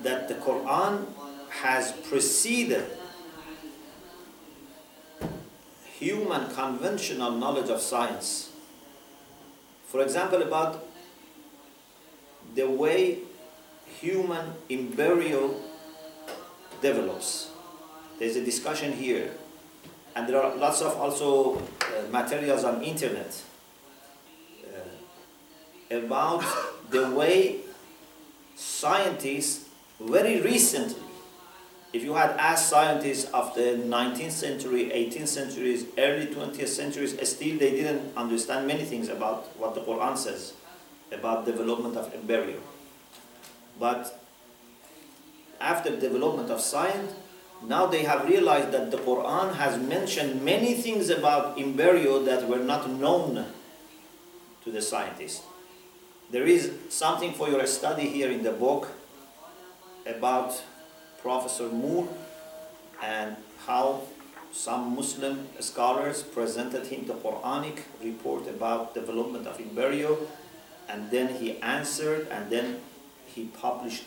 that 0.02 0.28
the 0.28 0.34
Quran 0.34 1.06
has 1.50 1.92
preceded 1.92 2.84
human 5.98 6.50
conventional 6.54 7.32
knowledge 7.32 7.70
of 7.70 7.80
science. 7.80 8.50
For 9.86 10.02
example, 10.02 10.42
about 10.42 10.86
the 12.54 12.68
way 12.68 13.18
human 14.00 14.52
embryo 14.70 15.54
develops. 16.82 17.50
There's 18.18 18.36
a 18.36 18.44
discussion 18.44 18.92
here 18.92 19.32
and 20.14 20.28
there 20.28 20.40
are 20.42 20.54
lots 20.54 20.82
of 20.82 20.96
also 20.96 21.58
uh, 21.58 22.10
materials 22.10 22.62
on 22.64 22.82
internet 22.82 23.42
about 25.90 26.44
the 26.90 27.10
way 27.10 27.60
scientists 28.56 29.68
very 30.00 30.40
recently 30.40 31.02
if 31.92 32.02
you 32.02 32.14
had 32.14 32.30
asked 32.30 32.68
scientists 32.68 33.30
of 33.30 33.54
the 33.54 33.82
19th 33.86 34.30
century 34.30 34.90
18th 34.90 35.28
centuries 35.28 35.86
early 35.98 36.26
20th 36.26 36.68
centuries 36.68 37.16
still 37.28 37.58
they 37.58 37.70
didn't 37.70 38.16
understand 38.16 38.66
many 38.66 38.84
things 38.84 39.08
about 39.08 39.56
what 39.58 39.74
the 39.74 39.80
quran 39.80 40.16
says 40.16 40.54
about 41.12 41.44
development 41.44 41.96
of 41.96 42.12
embryo 42.14 42.58
but 43.78 44.20
after 45.60 45.98
development 45.98 46.50
of 46.50 46.60
science 46.60 47.12
now 47.66 47.86
they 47.86 48.02
have 48.02 48.28
realized 48.28 48.72
that 48.72 48.90
the 48.90 48.98
Quran 48.98 49.54
has 49.54 49.80
mentioned 49.80 50.44
many 50.44 50.74
things 50.74 51.08
about 51.08 51.58
embryo 51.58 52.22
that 52.24 52.46
were 52.48 52.58
not 52.58 52.90
known 52.90 53.46
to 54.64 54.70
the 54.70 54.82
scientists. 54.82 55.42
There 56.34 56.48
is 56.48 56.72
something 56.88 57.32
for 57.32 57.48
your 57.48 57.64
study 57.64 58.08
here 58.08 58.28
in 58.28 58.42
the 58.42 58.50
book 58.50 58.88
about 60.04 60.60
Professor 61.22 61.68
Moore 61.68 62.08
and 63.00 63.36
how 63.68 64.00
some 64.50 64.96
Muslim 64.96 65.46
scholars 65.60 66.24
presented 66.24 66.88
him 66.88 67.06
the 67.06 67.14
Quranic 67.14 67.84
report 68.02 68.48
about 68.48 68.94
development 68.94 69.46
of 69.46 69.60
embryo 69.60 70.18
and 70.88 71.08
then 71.08 71.36
he 71.36 71.60
answered 71.60 72.26
and 72.32 72.50
then 72.50 72.80
he 73.26 73.44
published 73.44 74.02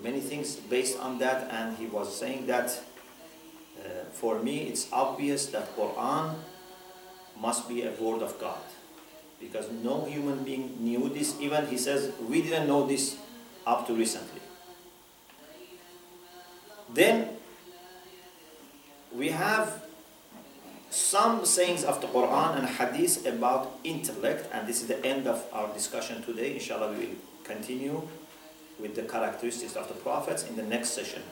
many 0.00 0.20
things 0.20 0.54
based 0.54 1.00
on 1.00 1.18
that 1.18 1.50
and 1.50 1.76
he 1.78 1.86
was 1.86 2.16
saying 2.16 2.46
that 2.46 2.78
uh, 3.82 4.04
for 4.12 4.38
me 4.38 4.68
it's 4.70 4.86
obvious 4.92 5.46
that 5.46 5.76
Quran 5.76 6.36
must 7.40 7.68
be 7.68 7.82
a 7.82 7.90
word 7.98 8.22
of 8.22 8.38
God 8.38 8.62
because 9.40 9.70
no 9.82 10.04
human 10.04 10.44
being 10.44 10.76
knew 10.80 11.08
this. 11.08 11.38
Even 11.40 11.66
he 11.66 11.76
says 11.76 12.12
we 12.28 12.42
didn't 12.42 12.68
know 12.68 12.86
this 12.86 13.16
up 13.66 13.86
to 13.86 13.94
recently. 13.94 14.40
Then 16.92 17.28
we 19.12 19.28
have 19.30 19.82
some 20.90 21.44
sayings 21.44 21.84
of 21.84 22.00
the 22.00 22.06
Quran 22.06 22.58
and 22.58 22.68
Hadith 22.68 23.26
about 23.26 23.78
intellect 23.84 24.48
and 24.52 24.66
this 24.66 24.80
is 24.82 24.88
the 24.88 25.04
end 25.04 25.26
of 25.26 25.44
our 25.52 25.72
discussion 25.74 26.22
today. 26.22 26.54
Inshallah 26.54 26.92
we 26.92 27.06
will 27.06 27.16
continue 27.44 28.02
with 28.78 28.94
the 28.94 29.02
characteristics 29.02 29.74
of 29.76 29.88
the 29.88 29.94
prophets 29.94 30.44
in 30.44 30.56
the 30.56 30.62
next 30.62 30.90
session. 30.90 31.22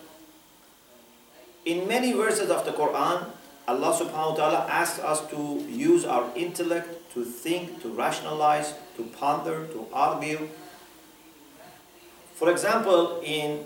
In 1.65 1.89
many 1.89 2.13
verses 2.13 2.51
of 2.51 2.65
the 2.65 2.73
Quran, 2.73 3.27
Allah 3.67 3.97
subhanahu 3.97 4.33
wa 4.33 4.37
ta'ala 4.37 4.61
asks 4.69 5.01
us 5.01 5.25
to 5.33 5.65
use 5.65 6.05
our 6.05 6.29
intellect 6.37 7.01
to 7.15 7.25
think, 7.25 7.81
to 7.81 7.89
rationalize, 7.89 8.75
to 8.97 9.05
ponder, 9.17 9.67
to 9.73 9.87
argue. 9.93 10.49
For 12.35 12.51
example, 12.51 13.23
in 13.25 13.65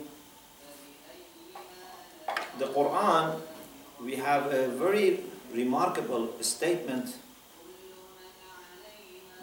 the 2.58 2.66
Quran, 2.66 3.40
we 3.98 4.16
have 4.16 4.46
a 4.52 4.68
very 4.68 5.20
remarkable 5.52 6.30
statement 6.42 7.16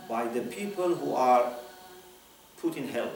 by 0.08 0.28
the 0.28 0.42
people 0.42 0.96
who 0.96 1.16
are 1.16 1.52
put 2.62 2.78
in 2.78 2.88
hell. 2.88 3.12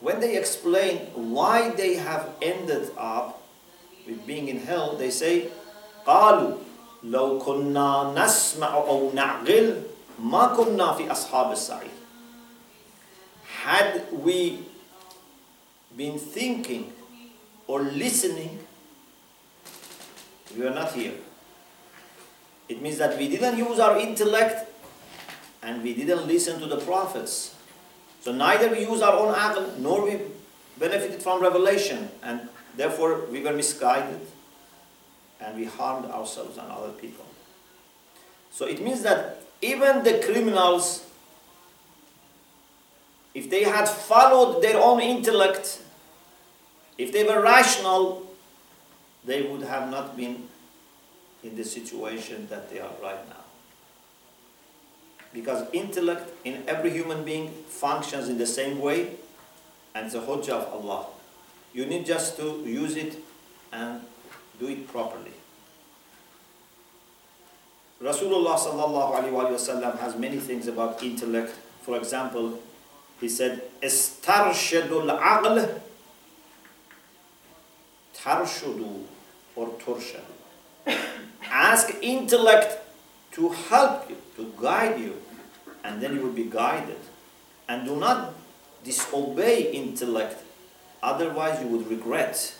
When 0.00 0.20
they 0.20 0.36
explain 0.36 1.06
why 1.14 1.70
they 1.70 1.94
have 1.94 2.28
ended 2.42 2.90
up 2.98 3.41
being 4.25 4.47
in 4.47 4.59
hell, 4.59 4.95
they 4.95 5.11
say, 5.11 5.49
قالوا 6.05 6.57
لو 7.03 7.39
كنا 7.39 8.13
نسمع 8.15 8.73
أو 8.73 9.11
نعقل 9.13 9.83
ما 10.19 10.55
كنا 10.55 10.93
في 10.93 11.11
أصحاب 11.11 11.51
السعير. 11.51 11.91
Had 13.65 14.07
we 14.11 14.59
been 15.95 16.17
thinking 16.17 16.93
or 17.67 17.81
listening, 17.81 18.59
we 20.55 20.65
are 20.65 20.73
not 20.73 20.93
here. 20.93 21.13
It 22.69 22.81
means 22.81 22.97
that 22.97 23.17
we 23.17 23.27
didn't 23.27 23.57
use 23.57 23.79
our 23.79 23.97
intellect 23.99 24.69
and 25.63 25.83
we 25.83 25.93
didn't 25.93 26.27
listen 26.27 26.59
to 26.59 26.65
the 26.65 26.77
prophets. 26.77 27.55
So 28.21 28.31
neither 28.31 28.69
we 28.69 28.81
use 28.81 29.01
our 29.01 29.15
own 29.15 29.33
aql 29.33 29.77
nor 29.79 30.03
we 30.03 30.19
benefited 30.77 31.21
from 31.21 31.41
revelation 31.41 32.09
and 32.23 32.47
therefore 32.76 33.26
we 33.30 33.42
were 33.42 33.52
misguided 33.52 34.20
and 35.40 35.56
we 35.56 35.64
harmed 35.64 36.06
ourselves 36.06 36.58
and 36.58 36.70
other 36.70 36.92
people. 36.92 37.24
So 38.50 38.66
it 38.66 38.82
means 38.82 39.02
that 39.02 39.42
even 39.60 40.02
the 40.04 40.22
criminals, 40.24 41.06
if 43.34 43.48
they 43.48 43.64
had 43.64 43.88
followed 43.88 44.62
their 44.62 44.78
own 44.78 45.00
intellect, 45.00 45.82
if 46.98 47.12
they 47.12 47.24
were 47.24 47.40
rational, 47.40 48.26
they 49.24 49.42
would 49.42 49.62
have 49.62 49.90
not 49.90 50.16
been 50.16 50.48
in 51.42 51.56
the 51.56 51.64
situation 51.64 52.46
that 52.50 52.70
they 52.70 52.78
are 52.78 52.90
right 53.02 53.28
now. 53.28 53.36
Because 55.32 55.66
intellect 55.72 56.30
in 56.44 56.62
every 56.68 56.90
human 56.90 57.24
being 57.24 57.50
functions 57.68 58.28
in 58.28 58.36
the 58.36 58.46
same 58.46 58.80
way 58.80 59.16
and 59.94 60.10
the 60.10 60.20
hujjah 60.20 60.50
of 60.50 60.72
Allah. 60.72 61.06
You 61.72 61.86
need 61.86 62.04
just 62.04 62.36
to 62.36 62.62
use 62.66 62.96
it 62.96 63.16
and 63.72 64.00
do 64.60 64.68
it 64.68 64.86
properly. 64.88 65.32
Rasulullah 68.02 68.58
sallallahu 68.58 69.14
alaihi 69.14 69.32
wasallam 69.32 69.98
has 69.98 70.16
many 70.16 70.36
things 70.36 70.66
about 70.66 71.02
intellect. 71.02 71.54
For 71.82 71.96
example, 71.96 72.58
he 73.20 73.28
said, 73.28 73.62
"Estarshadul 73.80 75.06
aql 75.06 75.80
tarshudu 78.12 79.06
or 79.54 79.68
turshadu." 79.78 80.34
Ask 81.46 81.94
intellect 82.02 82.82
to 83.32 83.50
help 83.50 84.10
you, 84.10 84.16
to 84.36 84.52
guide 84.60 84.98
you, 84.98 85.22
and 85.84 86.02
then 86.02 86.14
you 86.16 86.22
will 86.22 86.34
be 86.34 86.50
guided. 86.50 86.98
And 87.68 87.86
do 87.86 87.96
not 87.96 88.34
disobey 88.82 89.70
intellect, 89.70 90.42
otherwise 91.01 91.61
you 91.61 91.67
would 91.67 91.89
regret. 91.89 92.55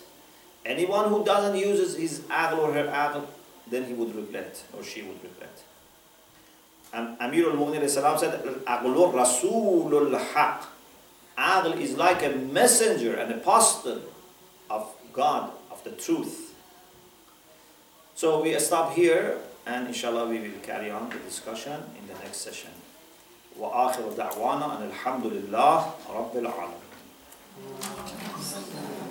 Anyone 0.65 1.09
who 1.09 1.23
doesn't 1.23 1.57
use 1.57 1.95
his 1.97 2.19
aql 2.21 2.57
or 2.57 2.73
her 2.73 2.85
aql, 2.85 3.25
then 3.69 3.85
he 3.85 3.93
would 3.93 4.15
regret 4.15 4.63
or 4.75 4.83
she 4.83 5.01
would 5.01 5.21
regret. 5.23 5.63
And 6.93 7.17
Amir 7.19 7.49
al-Mu'min 7.49 7.87
said, 7.89 8.03
Aqlu 8.03 9.13
Rasulul 9.13 10.17
Haq. 10.33 10.67
Aql 11.37 11.79
is 11.79 11.97
like 11.97 12.23
a 12.23 12.29
messenger, 12.29 13.15
an 13.15 13.31
apostle 13.31 14.01
of 14.69 14.93
God, 15.13 15.51
of 15.69 15.83
the 15.83 15.91
truth. 15.91 16.55
So 18.15 18.41
we 18.41 18.57
stop 18.59 18.93
here 18.93 19.37
and 19.65 19.87
inshallah 19.87 20.27
we 20.27 20.39
will 20.39 20.59
carry 20.63 20.89
on 20.89 21.09
the 21.09 21.17
discussion 21.19 21.83
in 21.99 22.07
the 22.07 22.13
next 22.23 22.37
session. 22.37 22.71
وآخر 23.59 24.13
دعوانا 24.17 24.77
أن 24.77 24.89
الحمد 24.89 25.25
لله 25.25 25.91
رب 26.09 26.37
العالمين 26.37 26.80
Thank 27.64 28.96
you. 28.96 29.01